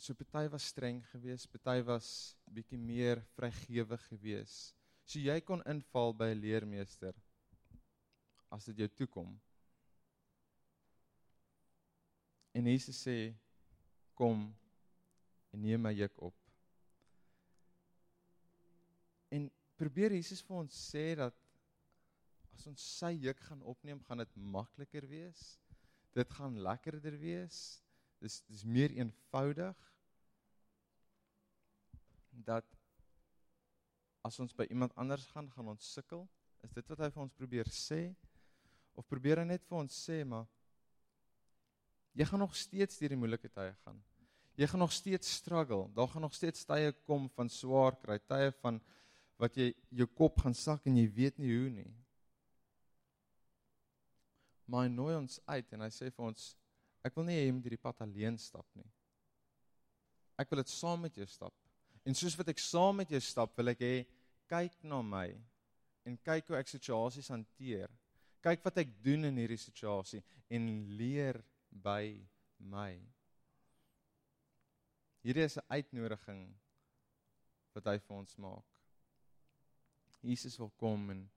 So 0.00 0.14
party 0.14 0.48
was 0.48 0.64
streng 0.64 1.02
geweest, 1.12 1.50
party 1.52 1.82
was 1.84 2.36
bietjie 2.48 2.78
meer 2.80 3.20
vrygewig 3.36 4.06
geweest. 4.08 4.74
So 5.04 5.20
jy 5.20 5.40
kon 5.44 5.62
inval 5.68 6.14
by 6.16 6.30
'n 6.32 6.40
leermeester 6.40 7.14
as 8.50 8.64
dit 8.64 8.78
jou 8.78 8.88
toekom. 8.88 9.40
En 12.54 12.66
Jesus 12.66 13.06
sê 13.06 13.34
kom 14.14 14.48
en 15.52 15.62
neem 15.62 15.82
my 15.82 15.92
juk 15.94 16.16
op. 16.22 16.34
En 19.30 19.50
probeer 19.78 20.12
Jesus 20.12 20.42
vir 20.42 20.56
ons 20.56 20.80
sê 20.90 21.14
dat 21.18 21.36
as 22.60 22.68
ons 22.68 22.82
sy 22.98 23.14
juk 23.24 23.38
gaan 23.48 23.62
opneem, 23.64 24.02
gaan 24.04 24.20
dit 24.20 24.34
makliker 24.52 25.06
wees. 25.08 25.40
Dit 26.12 26.28
gaan 26.36 26.58
lekkerder 26.60 27.16
wees. 27.16 27.80
Dis 28.20 28.42
dis 28.50 28.66
meer 28.68 28.92
eenvoudig 28.98 29.86
dat 32.44 32.66
as 34.26 34.36
ons 34.44 34.52
by 34.56 34.66
iemand 34.68 34.92
anders 35.00 35.24
gaan, 35.32 35.48
gaan 35.54 35.70
ons 35.72 35.86
sukkel. 35.94 36.26
Is 36.66 36.74
dit 36.76 36.92
wat 36.92 37.00
hy 37.00 37.08
vir 37.14 37.22
ons 37.24 37.38
probeer 37.38 37.70
sê? 37.72 38.02
Of 38.92 39.08
probeer 39.08 39.40
hy 39.40 39.46
net 39.54 39.64
vir 39.64 39.80
ons 39.80 39.96
sê 40.04 40.20
maar 40.28 40.44
jy 42.12 42.26
gaan 42.28 42.42
nog 42.44 42.52
steeds 42.58 43.00
deur 43.00 43.14
die 43.14 43.20
moeilike 43.22 43.48
tye 43.48 43.72
gaan. 43.86 44.02
Jy 44.60 44.68
gaan 44.68 44.84
nog 44.84 44.92
steeds 44.92 45.32
struggle. 45.38 45.86
Daar 45.96 46.10
gaan 46.12 46.26
nog 46.26 46.36
steeds 46.36 46.68
tye 46.68 46.92
kom 47.08 47.30
van 47.38 47.48
swaar 47.48 47.96
kry, 48.02 48.18
tye 48.28 48.52
van 48.60 48.82
wat 49.40 49.56
jy 49.56 49.70
jou 50.02 50.10
kop 50.12 50.42
gaan 50.44 50.52
sak 50.52 50.84
en 50.90 51.00
jy 51.00 51.08
weet 51.16 51.40
nie 51.40 51.54
hoe 51.56 51.72
nie 51.72 51.88
maar 54.70 54.86
hy 54.86 54.92
nooi 54.92 55.16
ons 55.18 55.40
uit 55.50 55.72
en 55.74 55.82
hy 55.82 55.90
sê 55.90 56.12
vir 56.14 56.26
ons 56.30 56.46
ek 57.06 57.16
wil 57.16 57.26
nie 57.26 57.36
hê 57.38 57.46
jy 57.48 57.54
moet 57.56 57.66
hierdie 57.66 57.82
pad 57.82 58.02
alleen 58.04 58.36
stap 58.38 58.66
nie. 58.78 58.86
Ek 60.38 60.50
wil 60.52 60.62
dit 60.62 60.72
saam 60.72 61.02
met 61.04 61.16
jou 61.16 61.26
stap. 61.28 61.54
En 62.06 62.16
soos 62.16 62.36
wat 62.38 62.52
ek 62.52 62.62
saam 62.62 63.00
met 63.02 63.10
jou 63.12 63.20
stap, 63.24 63.52
wil 63.58 63.72
ek 63.72 63.82
hê 63.84 63.94
kyk 64.50 64.76
na 64.88 65.00
my 65.04 65.26
en 66.08 66.16
kyk 66.24 66.52
hoe 66.52 66.58
ek 66.60 66.70
situasies 66.70 67.28
hanteer. 67.32 67.90
Kyk 68.44 68.62
wat 68.64 68.78
ek 68.80 68.92
doen 69.04 69.28
in 69.28 69.40
hierdie 69.42 69.60
situasie 69.60 70.22
en 70.48 70.68
leer 70.96 71.40
by 71.70 72.14
my. 72.72 72.94
Hierdie 75.24 75.44
is 75.44 75.58
'n 75.58 75.66
uitnodiging 75.68 76.46
wat 77.74 77.90
hy 77.90 77.98
vir 77.98 78.16
ons 78.16 78.36
maak. 78.38 78.70
Jesus 80.22 80.56
wil 80.58 80.70
kom 80.80 81.10
en 81.10 81.28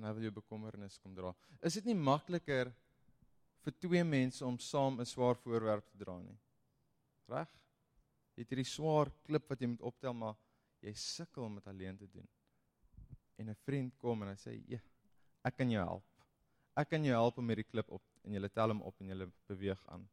en 0.00 0.08
hy 0.08 0.14
wil 0.16 0.30
jou 0.30 0.36
bekommernis 0.40 0.96
kom 1.02 1.12
dra. 1.14 1.34
Is 1.60 1.76
dit 1.76 1.90
nie 1.90 1.96
makliker 1.98 2.72
vir 3.60 3.74
twee 3.84 4.04
mense 4.08 4.44
om 4.46 4.56
saam 4.58 5.00
'n 5.00 5.06
swaar 5.06 5.36
voorwerp 5.36 5.86
te 5.90 5.98
dra 6.00 6.18
nie? 6.20 6.38
Reg? 7.28 7.50
Jy 8.34 8.42
het 8.42 8.52
hierdie 8.54 8.72
swaar 8.72 9.10
klip 9.26 9.48
wat 9.50 9.60
jy 9.60 9.68
moet 9.68 9.82
optel, 9.84 10.14
maar 10.14 10.36
jy 10.80 10.94
sukkel 10.94 11.44
om 11.44 11.54
dit 11.54 11.66
alleen 11.66 11.98
te 11.98 12.06
doen. 12.06 12.28
En 13.36 13.50
'n 13.50 13.54
vriend 13.66 13.98
kom 13.98 14.22
en 14.22 14.28
hy 14.28 14.34
sê, 14.36 14.62
"Ja, 14.66 14.80
ek 15.44 15.56
kan 15.56 15.70
jou 15.70 15.84
help. 15.84 16.04
Ek 16.76 16.88
kan 16.88 17.04
jou 17.04 17.12
help 17.12 17.38
om 17.38 17.48
hierdie 17.48 17.70
klip 17.70 17.90
op 17.90 18.02
en 18.24 18.32
jy 18.32 18.48
tel 18.48 18.68
hom 18.68 18.82
op 18.82 19.00
en 19.00 19.08
jy 19.08 19.32
beweeg 19.46 19.86
aan." 19.88 20.08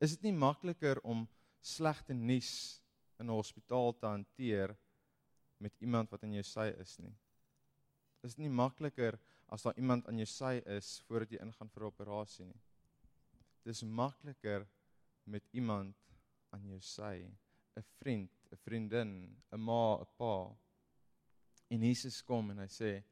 Is 0.00 0.10
dit 0.10 0.22
nie 0.22 0.32
makliker 0.32 1.00
om 1.04 1.28
slegte 1.62 2.12
nuus 2.12 2.82
in 3.18 3.26
'n 3.26 3.32
hospitaal 3.32 3.98
te 3.98 4.06
hanteer 4.06 4.76
met 5.58 5.72
iemand 5.80 6.10
wat 6.10 6.22
in 6.22 6.32
jou 6.32 6.42
sy 6.42 6.74
is 6.78 6.98
nie? 6.98 7.14
Is 8.22 8.36
nie 8.38 8.48
makliker 8.48 9.18
as 9.50 9.62
daar 9.62 9.78
iemand 9.78 10.06
aan 10.08 10.18
jou 10.20 10.28
sy 10.30 10.60
is 10.76 11.00
voordat 11.06 11.32
jy 11.32 11.40
ingaan 11.42 11.70
vir 11.74 11.82
'n 11.82 11.92
operasie 11.92 12.46
nie. 12.46 12.60
Dis 13.64 13.82
makliker 13.82 14.66
met 15.26 15.44
iemand 15.52 15.96
aan 16.50 16.66
jou 16.68 16.80
sy, 16.80 17.30
'n 17.76 17.82
vriend, 17.98 18.30
'n 18.52 18.56
vriendin, 18.56 19.36
'n 19.52 19.60
ma, 19.60 19.98
'n 20.00 20.06
pa. 20.16 20.56
En 21.70 21.82
Jesus 21.82 22.22
kom 22.22 22.50
en 22.50 22.58
hy 22.58 22.68
sê 22.68 23.04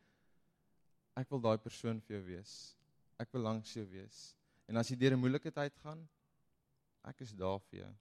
ek 1.17 1.31
wil 1.31 1.41
daai 1.41 1.59
persoon 1.59 2.01
vir 2.01 2.17
jou 2.17 2.25
wees. 2.27 2.77
Ek 3.19 3.33
wil 3.33 3.43
langs 3.43 3.75
jou 3.75 3.87
wees. 3.87 4.35
En 4.69 4.77
as 4.77 4.89
jy 4.91 4.97
deur 4.97 5.13
'n 5.13 5.21
moeilike 5.21 5.51
tyd 5.51 5.75
gaan, 5.83 6.09
ek 7.05 7.21
is 7.21 7.33
daar 7.33 7.61
vir 7.71 7.81
jou. 7.81 7.95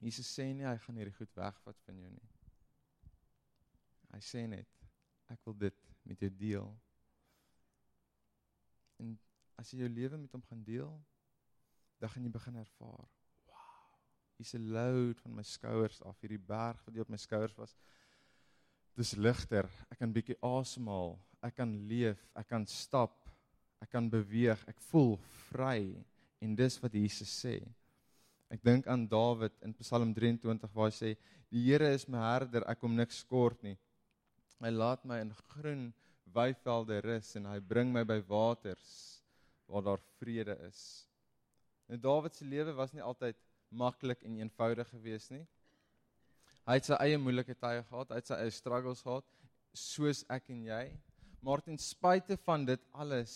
Jesus 0.00 0.28
sê 0.38 0.52
nie 0.52 0.66
hy 0.66 0.76
gaan 0.78 0.96
hierdie 0.96 1.16
goed 1.16 1.34
wegvat 1.36 1.76
van 1.86 1.98
jou 1.98 2.10
nie. 2.10 2.33
Hy 4.14 4.22
sê 4.22 4.44
net 4.46 4.70
ek 5.32 5.42
wil 5.48 5.56
dit 5.58 5.84
met 6.06 6.20
jou 6.20 6.30
deel. 6.38 6.70
En 9.02 9.14
as 9.58 9.72
jy 9.72 9.82
jou 9.82 9.90
lewe 9.90 10.20
met 10.20 10.32
hom 10.36 10.44
gaan 10.46 10.62
deel, 10.66 10.92
dan 11.98 12.12
gaan 12.12 12.26
jy 12.26 12.32
begin 12.34 12.60
ervaar. 12.60 13.08
Wow. 13.48 13.90
Hier's 14.38 14.54
'n 14.54 14.70
load 14.74 15.20
van 15.20 15.34
my 15.34 15.42
skouers 15.42 16.02
af, 16.02 16.20
hierdie 16.20 16.38
berg 16.38 16.84
wat 16.84 16.98
op 16.98 17.10
my 17.10 17.16
skouers 17.16 17.56
was. 17.56 17.76
Dis 18.94 19.16
ligter. 19.16 19.68
Ek 19.90 19.98
kan 19.98 20.12
bietjie 20.12 20.38
asemhaal. 20.42 21.18
Ek 21.42 21.56
kan 21.56 21.72
leef, 21.88 22.20
ek 22.36 22.48
kan 22.48 22.66
stap, 22.66 23.28
ek 23.82 23.90
kan 23.90 24.08
beweeg, 24.08 24.62
ek 24.68 24.80
voel 24.80 25.16
vry 25.50 26.04
en 26.40 26.54
dis 26.56 26.78
wat 26.80 26.94
Jesus 26.96 27.28
sê. 27.28 27.58
Ek 28.48 28.62
dink 28.62 28.86
aan 28.86 29.06
Dawid 29.08 29.52
in 29.66 29.74
Psalm 29.80 30.14
23 30.14 30.72
waar 30.72 30.88
hy 30.88 30.94
sê 30.94 31.10
die 31.50 31.64
Here 31.66 31.90
is 31.94 32.06
my 32.08 32.18
herder, 32.18 32.64
ek 32.70 32.80
kom 32.80 32.94
niks 32.96 33.22
kort 33.28 33.62
nie. 33.62 33.76
Hy 34.62 34.70
laat 34.70 35.04
my 35.04 35.20
in 35.24 35.32
groen 35.54 35.88
weivelde 36.34 37.00
rus 37.04 37.34
en 37.38 37.48
hy 37.50 37.58
bring 37.60 37.92
my 37.92 38.04
by 38.06 38.20
waters 38.28 39.22
waar 39.70 39.84
daar 39.84 40.02
vrede 40.18 40.56
is. 40.68 41.06
En 41.88 42.00
Dawid 42.00 42.34
se 42.34 42.44
lewe 42.44 42.72
was 42.72 42.92
nie 42.92 43.02
altyd 43.02 43.36
maklik 43.68 44.22
en 44.22 44.36
eenvoudig 44.38 44.88
geweest 44.88 45.32
nie. 45.34 45.44
Hy 46.64 46.78
het 46.78 46.88
sy 46.88 46.96
eie 47.04 47.18
moeilike 47.20 47.56
tye 47.60 47.82
gehad, 47.84 48.12
hy 48.12 48.20
het 48.20 48.30
sy 48.30 48.38
eie 48.40 48.52
struggles 48.54 49.02
gehad, 49.04 49.26
soos 49.76 50.22
ek 50.32 50.48
en 50.54 50.62
jy. 50.68 50.84
Maar 51.44 51.60
ten 51.64 51.76
spyte 51.80 52.38
van 52.46 52.64
dit 52.64 52.80
alles 52.96 53.34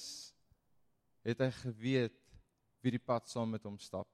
het 1.27 1.43
hy 1.45 1.51
geweet 1.59 2.17
wie 2.81 2.95
die 2.95 3.03
pad 3.03 3.29
saam 3.29 3.53
met 3.53 3.67
hom 3.69 3.77
stap. 3.83 4.09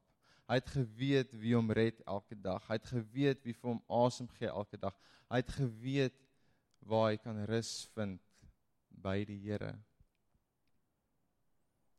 Hy 0.51 0.59
het 0.59 0.73
geweet 0.75 1.33
wie 1.41 1.55
hom 1.55 1.71
red 1.73 2.01
elke 2.11 2.37
dag. 2.37 2.65
Hy 2.69 2.77
het 2.81 2.91
geweet 2.91 3.45
wie 3.47 3.55
vir 3.55 3.71
hom 3.71 3.81
asem 4.03 4.29
gee 4.37 4.51
elke 4.51 4.81
dag. 4.81 4.97
Hy 5.31 5.41
het 5.41 5.55
geweet 5.57 6.19
waar 6.85 7.11
hy 7.11 7.19
kan 7.21 7.45
rus 7.49 7.87
vind 7.95 8.21
by 9.05 9.23
die 9.25 9.39
Here. 9.41 9.73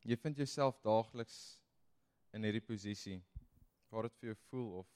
Jy 0.06 0.18
vind 0.22 0.38
jouself 0.38 0.78
daagliks 0.86 1.58
in 2.36 2.46
hierdie 2.46 2.62
posisie 2.62 3.18
waar 3.90 4.06
dit 4.06 4.20
vir 4.20 4.32
jou 4.34 4.38
voel 4.52 4.70
of 4.84 4.92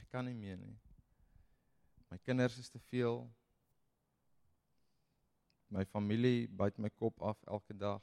ek 0.00 0.08
kan 0.14 0.24
nie 0.24 0.36
meer 0.36 0.56
nie. 0.56 0.76
My 2.08 2.18
kinders 2.24 2.56
is 2.60 2.72
te 2.72 2.80
veel. 2.90 3.22
My 5.72 5.84
familie 5.88 6.48
byt 6.48 6.80
my 6.80 6.90
kop 6.92 7.20
af 7.24 7.40
elke 7.48 7.76
dag. 7.76 8.02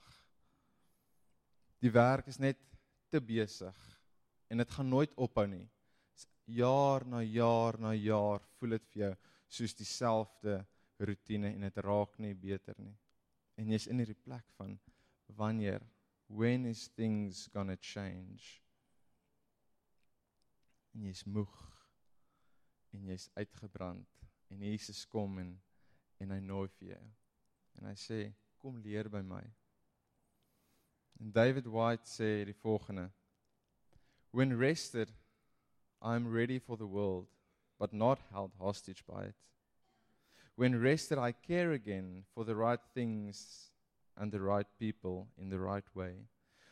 Die 1.82 1.94
werk 1.94 2.30
is 2.30 2.42
net 2.42 2.62
te 3.10 3.22
besig 3.22 3.78
en 4.50 4.62
dit 4.62 4.78
gaan 4.78 4.90
nooit 4.90 5.14
ophou 5.18 5.48
nie. 5.50 5.66
Jaar 6.50 7.06
na 7.06 7.22
jaar 7.26 7.78
na 7.82 7.94
jaar 7.98 8.46
voel 8.58 8.78
dit 8.78 8.88
vir 8.94 9.04
jou 9.04 9.14
soos 9.50 9.74
dieselfde 9.76 10.62
rotine 11.00 11.54
en 11.54 11.66
dit 11.66 11.78
raak 11.84 12.18
nie 12.22 12.36
beter 12.38 12.78
nie. 12.78 12.96
En 13.58 13.72
jy's 13.74 13.88
in 13.90 14.02
hierdie 14.02 14.18
plek 14.18 14.46
van 14.58 14.78
wanneer 15.38 15.84
when 16.28 16.66
is 16.66 16.88
things 16.96 17.48
to 17.54 17.76
change? 17.82 18.62
En 20.94 21.06
jy's 21.10 21.24
moeg 21.26 21.56
en 22.94 23.10
jy's 23.10 23.30
uitgebrand 23.36 24.08
en 24.50 24.62
Jesus 24.62 25.06
kom 25.06 25.38
en 25.40 25.58
en 26.20 26.34
hy 26.36 26.40
nooi 26.44 26.68
vir 26.80 26.90
jou. 26.94 27.04
En 27.80 27.88
hy 27.88 27.96
sê 27.96 28.20
kom 28.60 28.82
leer 28.84 29.08
by 29.08 29.22
my. 29.24 29.42
En 31.20 31.32
David 31.32 31.68
White 31.72 32.12
sê 32.12 32.44
die 32.48 32.58
volgende: 32.60 33.10
When 34.32 34.58
rested 34.60 35.14
I 36.02 36.16
am 36.16 36.28
ready 36.28 36.60
for 36.60 36.78
the 36.78 36.88
world 36.88 37.39
but 37.80 37.94
not 37.94 38.20
held 38.32 38.52
hostage 38.60 39.04
by 39.08 39.24
it. 39.24 39.36
When 40.56 40.82
rested, 40.82 41.18
I 41.18 41.32
care 41.32 41.72
again 41.72 42.26
for 42.36 42.44
the 42.44 42.56
right 42.56 42.82
things 42.94 43.70
and 44.18 44.32
the 44.32 44.42
right 44.42 44.68
people 44.78 45.28
in 45.38 45.50
the 45.50 45.60
right 45.60 45.86
way. 45.96 46.16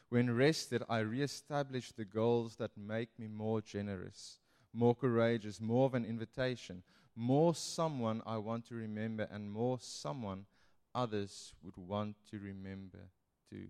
When 0.09 0.35
rested, 0.35 0.83
I 0.89 0.99
reestablish 0.99 1.91
the 1.91 2.05
goals 2.05 2.57
that 2.57 2.71
make 2.77 3.09
me 3.17 3.27
more 3.27 3.61
generous, 3.61 4.39
more 4.73 4.95
courageous, 4.95 5.61
more 5.61 5.85
of 5.85 5.93
an 5.93 6.05
invitation, 6.05 6.83
more 7.15 7.55
someone 7.55 8.21
I 8.25 8.37
want 8.37 8.67
to 8.67 8.75
remember, 8.75 9.27
and 9.31 9.49
more 9.49 9.79
someone 9.79 10.45
others 10.93 11.53
would 11.63 11.77
want 11.77 12.15
to 12.31 12.39
remember 12.39 13.09
too. 13.49 13.67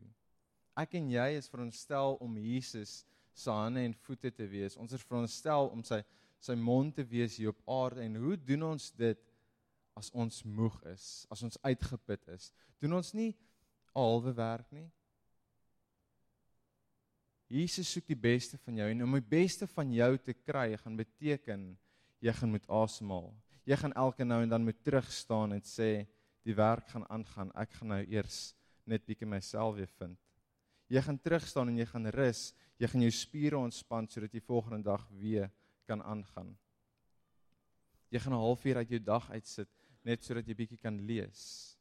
Ek 0.78 0.94
en 0.94 1.10
jy 1.10 1.34
is 1.38 1.50
veronderstel 1.50 2.18
om 2.22 2.38
Jesus 2.38 3.04
se 3.34 3.52
hande 3.52 3.82
en 3.82 3.96
voete 4.06 4.30
te 4.34 4.46
wees. 4.50 4.78
Ons 4.78 4.94
is 4.94 5.06
veronderstel 5.06 5.72
om 5.74 5.82
sy 5.86 6.04
sy 6.40 6.56
mond 6.56 6.96
te 6.96 7.06
wees 7.08 7.38
hier 7.40 7.54
op 7.54 7.62
aarde 7.70 8.04
en 8.06 8.20
hoe 8.22 8.38
doen 8.38 8.70
ons 8.74 8.92
dit 8.98 9.24
as 9.98 10.12
ons 10.14 10.44
moeg 10.46 10.76
is, 10.92 11.26
as 11.34 11.42
ons 11.44 11.58
uitgeput 11.64 12.30
is? 12.36 12.52
Doen 12.82 13.00
ons 13.00 13.14
nie 13.18 13.32
alwe 13.98 14.34
werk 14.38 14.70
nie? 14.76 14.86
Jesus 17.48 17.88
soek 17.90 18.10
die 18.10 18.20
beste 18.20 18.60
van 18.66 18.78
jou 18.82 18.88
en 18.92 19.04
om 19.06 19.16
die 19.16 19.30
beste 19.32 19.68
van 19.72 19.92
jou 19.96 20.12
te 20.20 20.36
kry 20.36 20.74
gaan 20.82 20.98
beteken 21.00 21.70
jy 22.24 22.34
gaan 22.34 22.52
moet 22.52 22.66
asemhaal. 22.68 23.32
Jy 23.68 23.78
gaan 23.80 23.96
elke 24.00 24.26
nou 24.26 24.42
en 24.44 24.52
dan 24.52 24.64
moet 24.64 24.80
terug 24.84 25.08
staan 25.12 25.54
en 25.56 25.64
sê 25.64 26.08
die 26.48 26.56
werk 26.56 26.88
gaan 26.92 27.06
aangaan. 27.12 27.52
Ek 27.60 27.76
gaan 27.80 27.94
nou 27.94 28.02
eers 28.04 28.54
net 28.88 29.06
bietjie 29.08 29.28
myself 29.28 29.76
weer 29.78 29.92
vind. 30.00 30.18
Jy 30.88 31.04
gaan 31.04 31.20
terug 31.20 31.48
staan 31.48 31.72
en 31.72 31.80
jy 31.80 31.88
gaan 31.90 32.08
rus. 32.16 32.54
Jy 32.80 32.88
gaan 32.92 33.04
jou 33.04 33.14
spiere 33.16 33.60
ontspan 33.60 34.08
sodat 34.12 34.34
jy 34.34 34.44
volgende 34.44 34.86
dag 34.88 35.04
weer 35.20 35.52
kan 35.88 36.04
aangaan. 36.04 36.58
Jy 38.12 38.20
gaan 38.20 38.34
'n 38.34 38.46
halfuur 38.46 38.78
uit 38.78 38.90
jou 38.90 39.04
dag 39.04 39.30
uitsit 39.32 39.70
net 40.04 40.24
sodat 40.24 40.48
jy 40.48 40.56
bietjie 40.56 40.80
kan 40.80 41.00
lees. 41.08 41.76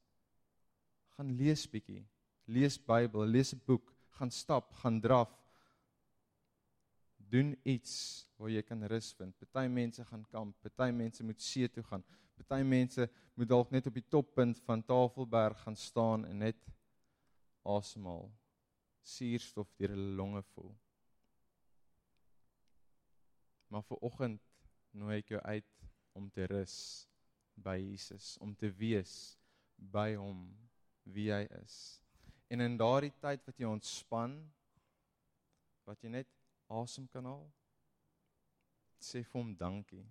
Gaan 1.16 1.36
lees 1.38 1.66
bietjie. 1.70 2.04
Lees 2.46 2.78
Bybel, 2.78 3.26
lees 3.26 3.52
'n 3.54 3.62
boek, 3.66 3.92
gaan 4.18 4.30
stap, 4.30 4.72
gaan 4.82 5.00
draf. 5.00 5.32
Doen 7.16 7.56
iets 7.64 8.26
waar 8.36 8.50
jy 8.50 8.62
kan 8.62 8.82
rus 8.86 9.12
vind. 9.18 9.34
Party 9.38 9.68
mense 9.68 10.04
gaan 10.04 10.24
kamp, 10.30 10.56
party 10.62 10.92
mense 10.92 11.24
moet 11.24 11.42
see 11.42 11.68
toe 11.68 11.82
gaan. 11.82 12.04
Party 12.36 12.62
mense 12.62 13.08
moet 13.34 13.48
dalk 13.48 13.70
net 13.70 13.86
op 13.86 13.94
die 13.94 14.08
toppunt 14.08 14.60
van 14.60 14.84
Tafelberg 14.84 15.58
gaan 15.62 15.76
staan 15.76 16.24
en 16.24 16.38
net 16.38 16.66
asemhaal. 17.62 18.30
Suurstof 19.02 19.72
deur 19.76 19.88
hulle 19.94 20.14
longe 20.16 20.42
voel. 20.54 20.74
Maar 23.68 23.84
vir 23.88 24.02
oggend 24.06 24.42
nooi 24.96 25.18
ek 25.18 25.34
jou 25.34 25.40
uit 25.42 25.72
om 26.16 26.30
te 26.32 26.46
rus 26.50 26.76
by 27.56 27.76
Jesus, 27.80 28.36
om 28.40 28.54
te 28.54 28.70
wees 28.78 29.36
by 29.76 30.14
hom 30.16 30.46
wie 31.12 31.28
hy 31.32 31.44
is. 31.62 31.76
En 32.52 32.62
in 32.62 32.76
daardie 32.78 33.12
tyd 33.20 33.42
wat 33.46 33.58
jy 33.58 33.68
ontspan, 33.68 34.36
wat 35.86 36.02
jy 36.02 36.12
net 36.12 36.30
asem 36.72 37.06
kan 37.10 37.26
haal, 37.28 37.46
sê 39.02 39.22
vir 39.22 39.40
hom 39.40 39.52
dankie. 39.58 40.04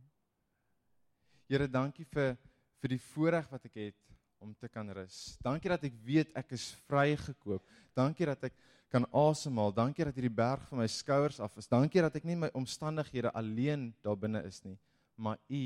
Here, 1.50 1.68
dankie 1.68 2.06
vir 2.12 2.36
vir 2.82 2.94
die 2.96 3.02
voorreg 3.02 3.48
wat 3.50 3.66
ek 3.66 3.78
het 3.80 4.02
om 4.46 4.54
te 4.54 4.70
kan 4.70 4.90
rus. 4.94 5.36
Dankie 5.42 5.72
dat 5.74 5.84
ek 5.88 5.98
weet 6.06 6.32
ek 6.38 6.54
is 6.54 6.70
vrygekoop. 6.86 7.66
Dankie 7.98 8.28
dat 8.30 8.46
ek 8.50 8.56
kan 8.94 9.08
asemhaal. 9.10 9.74
Dankie 9.74 10.06
dat 10.06 10.16
hierdie 10.16 10.34
berg 10.34 10.62
van 10.70 10.84
my 10.84 10.88
skouers 10.92 11.42
af 11.42 11.58
is. 11.58 11.70
Dankie 11.72 12.04
dat 12.06 12.16
ek 12.20 12.28
nie 12.30 12.38
my 12.40 12.52
omstandighede 12.56 13.34
alleen 13.34 13.90
daar 14.06 14.20
binne 14.20 14.44
is 14.46 14.62
nie, 14.68 14.78
maar 15.18 15.42
U 15.50 15.64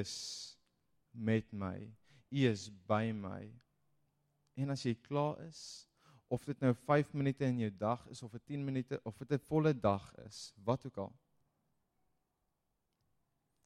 is 0.00 0.14
met 1.12 1.52
my. 1.52 1.76
U 2.32 2.46
is 2.48 2.70
by 2.88 3.12
my. 3.14 3.44
En 4.56 4.72
as 4.72 4.86
jy 4.86 4.96
klaar 5.04 5.42
is, 5.44 5.84
of 6.32 6.46
dit 6.48 6.60
nou 6.64 6.72
5 6.88 7.12
minute 7.14 7.44
in 7.46 7.60
jou 7.66 7.72
dag 7.78 8.00
is 8.10 8.22
of 8.24 8.32
'n 8.34 8.42
10 8.48 8.64
minute 8.64 9.00
of 9.04 9.18
dit 9.18 9.32
'n 9.32 9.46
volle 9.46 9.74
dag 9.74 10.12
is, 10.26 10.54
wat 10.64 10.86
ook 10.86 10.96
al. 10.96 11.12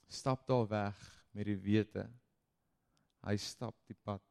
Stap 0.09 0.47
daar 0.47 0.67
weg 0.67 0.97
met 1.33 1.47
die 1.47 1.57
wete 1.57 2.09
hy 3.27 3.37
stap 3.41 3.77
die 3.89 3.97
pad 4.05 4.23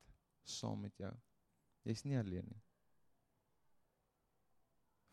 saam 0.50 0.82
met 0.82 0.96
jou. 0.98 1.14
Jy's 1.88 2.04
nie 2.04 2.18
alleen 2.20 2.48
nie. 2.48 2.62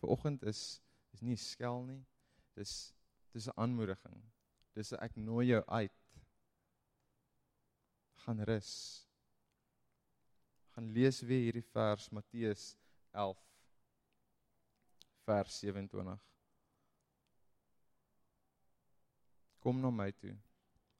Vanoggend 0.02 0.42
is 0.42 0.80
is 1.14 1.22
nie 1.22 1.36
skel 1.38 1.84
nie. 1.86 2.02
Dis 2.58 2.92
dis 3.32 3.46
'n 3.48 3.56
aanmoediging. 3.56 4.22
Dis 4.74 4.92
'n 4.92 5.02
ek 5.02 5.16
nooi 5.16 5.46
jou 5.46 5.62
uit. 5.66 6.00
Gaan 8.24 8.40
rus. 8.40 9.06
Gaan 10.74 10.92
lees 10.92 11.20
weer 11.20 11.44
hierdie 11.44 11.68
vers 11.72 12.10
Matteus 12.10 12.76
11 13.12 13.38
vers 15.24 15.58
27. 15.58 16.18
Kom 19.58 19.80
na 19.80 19.90
my 19.90 20.12
toe. 20.12 20.36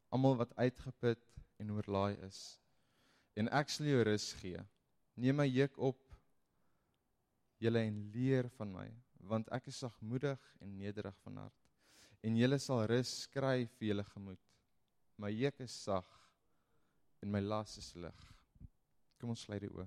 Almal 0.09 0.37
wat 0.37 0.55
uitgeput 0.57 1.27
en 1.57 1.71
oorlaai 1.71 2.17
is 2.27 2.59
en 3.39 3.51
ek 3.51 3.73
sal 3.73 3.91
jou 3.91 4.03
rus 4.07 4.31
gee. 4.41 4.61
Neem 5.19 5.39
my 5.39 5.47
juk 5.49 5.79
op 5.79 6.01
julle 7.63 7.83
en 7.87 7.99
leer 8.15 8.49
van 8.59 8.73
my, 8.75 8.87
want 9.31 9.49
ek 9.55 9.71
is 9.73 9.81
sagmoedig 9.83 10.41
en 10.61 10.77
nederig 10.79 11.17
van 11.25 11.45
hart. 11.45 11.61
En 12.25 12.37
julle 12.37 12.59
sal 12.61 12.85
rus 12.91 13.25
kry 13.33 13.67
vir 13.79 13.91
julle 13.93 14.05
gemoed. 14.13 14.41
My 15.21 15.31
juk 15.31 15.61
is 15.65 15.75
sag 15.87 16.09
en 17.23 17.31
my 17.33 17.41
las 17.41 17.79
is 17.81 17.93
lig. 17.97 18.25
Kom 19.21 19.33
ons 19.33 19.45
sluit 19.47 19.63
die 19.65 19.73
oë. 19.73 19.87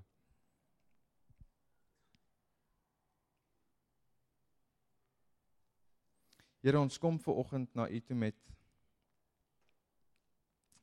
Here 6.66 6.80
ons 6.82 6.98
kom 7.00 7.20
ver 7.22 7.38
oggend 7.40 7.76
na 7.78 7.86
U 7.88 8.00
toe 8.04 8.16
met 8.18 8.38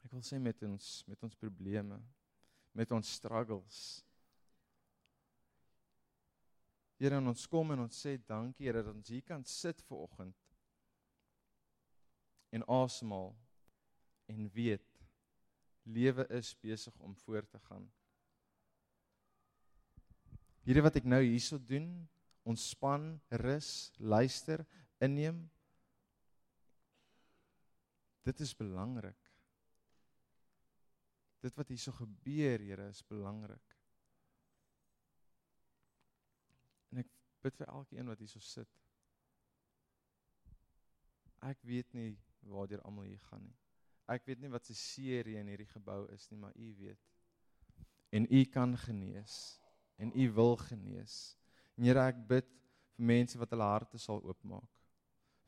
ek 0.07 0.13
wil 0.15 0.23
sê 0.25 0.39
met 0.41 0.63
ons 0.65 0.87
met 1.11 1.27
ons 1.27 1.35
probleme, 1.41 1.99
met 2.75 2.91
ons 2.93 3.13
struggles. 3.17 3.79
Here 6.99 7.19
ons 7.19 7.47
kom 7.51 7.75
en 7.75 7.85
ons 7.85 8.01
sê 8.05 8.17
dankie 8.27 8.67
Here 8.67 8.83
dat 8.83 8.95
ons 8.95 9.11
hier 9.11 9.25
kan 9.27 9.45
sit 9.47 9.81
ver 9.89 10.05
oggend 10.07 10.37
en 12.55 12.63
asemhaal 12.71 13.33
en 14.31 14.47
weet 14.55 14.91
lewe 15.85 16.25
is 16.39 16.55
besig 16.63 16.95
om 17.05 17.17
voort 17.25 17.51
te 17.51 17.61
gaan. 17.67 17.85
Hierdie 20.65 20.85
wat 20.87 20.97
ek 20.97 21.09
nou 21.09 21.21
hierso 21.21 21.59
doen, 21.61 21.89
ontspan, 22.49 23.19
rus, 23.43 23.91
luister, 24.01 24.63
inneem. 25.03 25.43
Dit 28.25 28.41
is 28.41 28.55
belangrik. 28.57 29.19
Dit 31.45 31.57
wat 31.61 31.69
hierso 31.69 31.93
gebeur, 31.93 32.63
Here, 32.65 32.89
is 32.89 33.03
belangrik. 33.05 33.75
En 36.93 37.03
ek 37.03 37.11
bid 37.45 37.59
vir 37.61 37.73
elkeen 37.73 38.09
wat 38.09 38.23
hierso 38.25 38.41
sit. 38.41 38.71
Ek 41.45 41.61
weet 41.69 41.93
nie 41.93 42.15
waartoe 42.49 42.81
almal 42.81 43.11
hier 43.11 43.21
gaan 43.29 43.45
nie. 43.45 43.59
Ek 44.09 44.25
weet 44.29 44.41
nie 44.41 44.53
wat 44.53 44.65
se 44.69 44.77
seer 44.77 45.29
hier 45.29 45.41
in 45.41 45.51
hierdie 45.53 45.69
gebou 45.69 46.05
is 46.13 46.27
nie, 46.31 46.41
maar 46.41 46.57
U 46.57 46.71
weet. 46.81 47.13
En 48.15 48.29
U 48.29 48.45
kan 48.53 48.77
genees 48.81 49.59
en 50.01 50.13
U 50.17 50.31
wil 50.37 50.57
genees. 50.65 51.37
En 51.77 51.85
Here, 51.85 52.09
ek 52.09 52.25
bid 52.29 52.49
vir 52.97 53.09
mense 53.13 53.39
wat 53.41 53.53
hulle 53.53 53.69
harte 53.69 54.01
sal 54.01 54.21
oopmaak. 54.25 54.71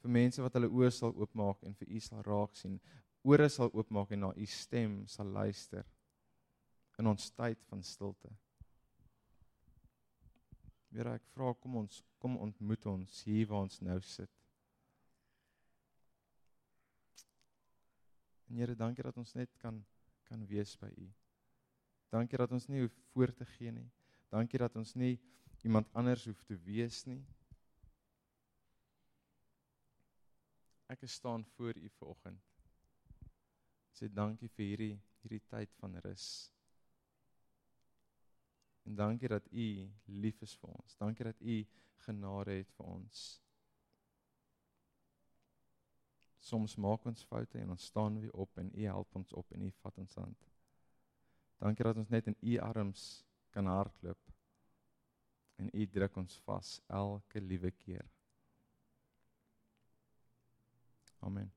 Vir 0.04 0.12
mense 0.12 0.44
wat 0.44 0.56
hulle 0.58 0.70
oë 0.70 0.92
sal 0.92 1.16
oopmaak 1.16 1.64
en 1.66 1.76
vir 1.80 1.92
U 1.96 2.00
sal 2.04 2.24
raak 2.26 2.56
sien. 2.58 2.76
Ore 3.26 3.48
sal 3.50 3.72
oopmaak 3.74 4.12
en 4.14 4.20
na 4.22 4.28
U 4.38 4.44
stem 4.46 5.00
sal 5.10 5.32
luister 5.34 5.86
in 7.00 7.08
ons 7.10 7.30
tyd 7.34 7.58
van 7.66 7.82
stilte. 7.82 8.30
Here, 10.94 11.16
ek 11.18 11.26
vra 11.34 11.50
kom 11.58 11.80
ons 11.82 11.98
kom 12.22 12.38
ontmoet 12.40 12.86
ons 12.86 13.18
hier 13.26 13.50
waar 13.50 13.66
ons 13.66 13.82
nou 13.82 13.98
sit. 14.06 14.30
En 18.46 18.62
Here, 18.62 18.78
dankie 18.78 19.04
dat 19.04 19.18
ons 19.18 19.34
net 19.34 19.58
kan 19.58 19.82
kan 20.30 20.46
wees 20.46 20.78
by 20.78 20.88
U. 20.94 21.10
Dankie 22.14 22.38
dat 22.38 22.54
ons 22.54 22.70
nie 22.70 22.84
hoef 22.84 22.94
voor 23.10 23.34
te 23.34 23.46
gee 23.56 23.74
nie. 23.74 23.90
Dankie 24.30 24.62
dat 24.62 24.78
ons 24.78 24.94
nie 24.94 25.16
iemand 25.66 25.90
anders 25.98 26.30
hoef 26.30 26.46
te 26.46 26.54
wees 26.62 27.02
nie. 27.10 27.24
Ek 30.94 31.02
staan 31.10 31.42
voor 31.58 31.74
U 31.74 31.90
vanoggend. 31.98 32.45
Sê 33.96 34.08
dankie 34.12 34.50
vir 34.52 34.66
hierdie 34.70 34.96
hierdie 35.22 35.42
tyd 35.50 35.72
van 35.80 35.96
rus. 36.04 36.26
En 38.86 38.94
dankie 38.94 39.28
dat 39.28 39.46
U 39.50 39.66
lief 40.06 40.42
is 40.42 40.54
vir 40.60 40.70
ons. 40.70 40.96
Dankie 41.00 41.26
dat 41.26 41.40
U 41.40 41.56
genade 42.06 42.60
het 42.60 42.70
vir 42.76 42.86
ons. 42.86 43.24
Soms 46.46 46.76
maak 46.78 47.08
ons 47.10 47.24
foute 47.26 47.58
en 47.58 47.74
ons 47.74 47.88
staan 47.90 48.20
weer 48.22 48.36
op 48.38 48.62
en 48.62 48.70
U 48.70 48.84
help 48.84 49.18
ons 49.18 49.32
op 49.32 49.50
en 49.56 49.66
U 49.66 49.72
vat 49.80 49.98
ons 50.04 50.20
hand. 50.20 50.46
Dankie 51.58 51.88
dat 51.88 51.98
ons 51.98 52.12
net 52.12 52.30
in 52.30 52.38
U 52.42 52.58
arms 52.68 53.08
kan 53.50 53.66
hardloop. 53.66 54.32
En 55.56 55.72
U 55.72 55.86
druk 55.98 56.22
ons 56.22 56.40
vas 56.46 56.78
elke 56.86 57.40
liewe 57.40 57.72
keer. 57.80 58.06
Amen. 61.26 61.55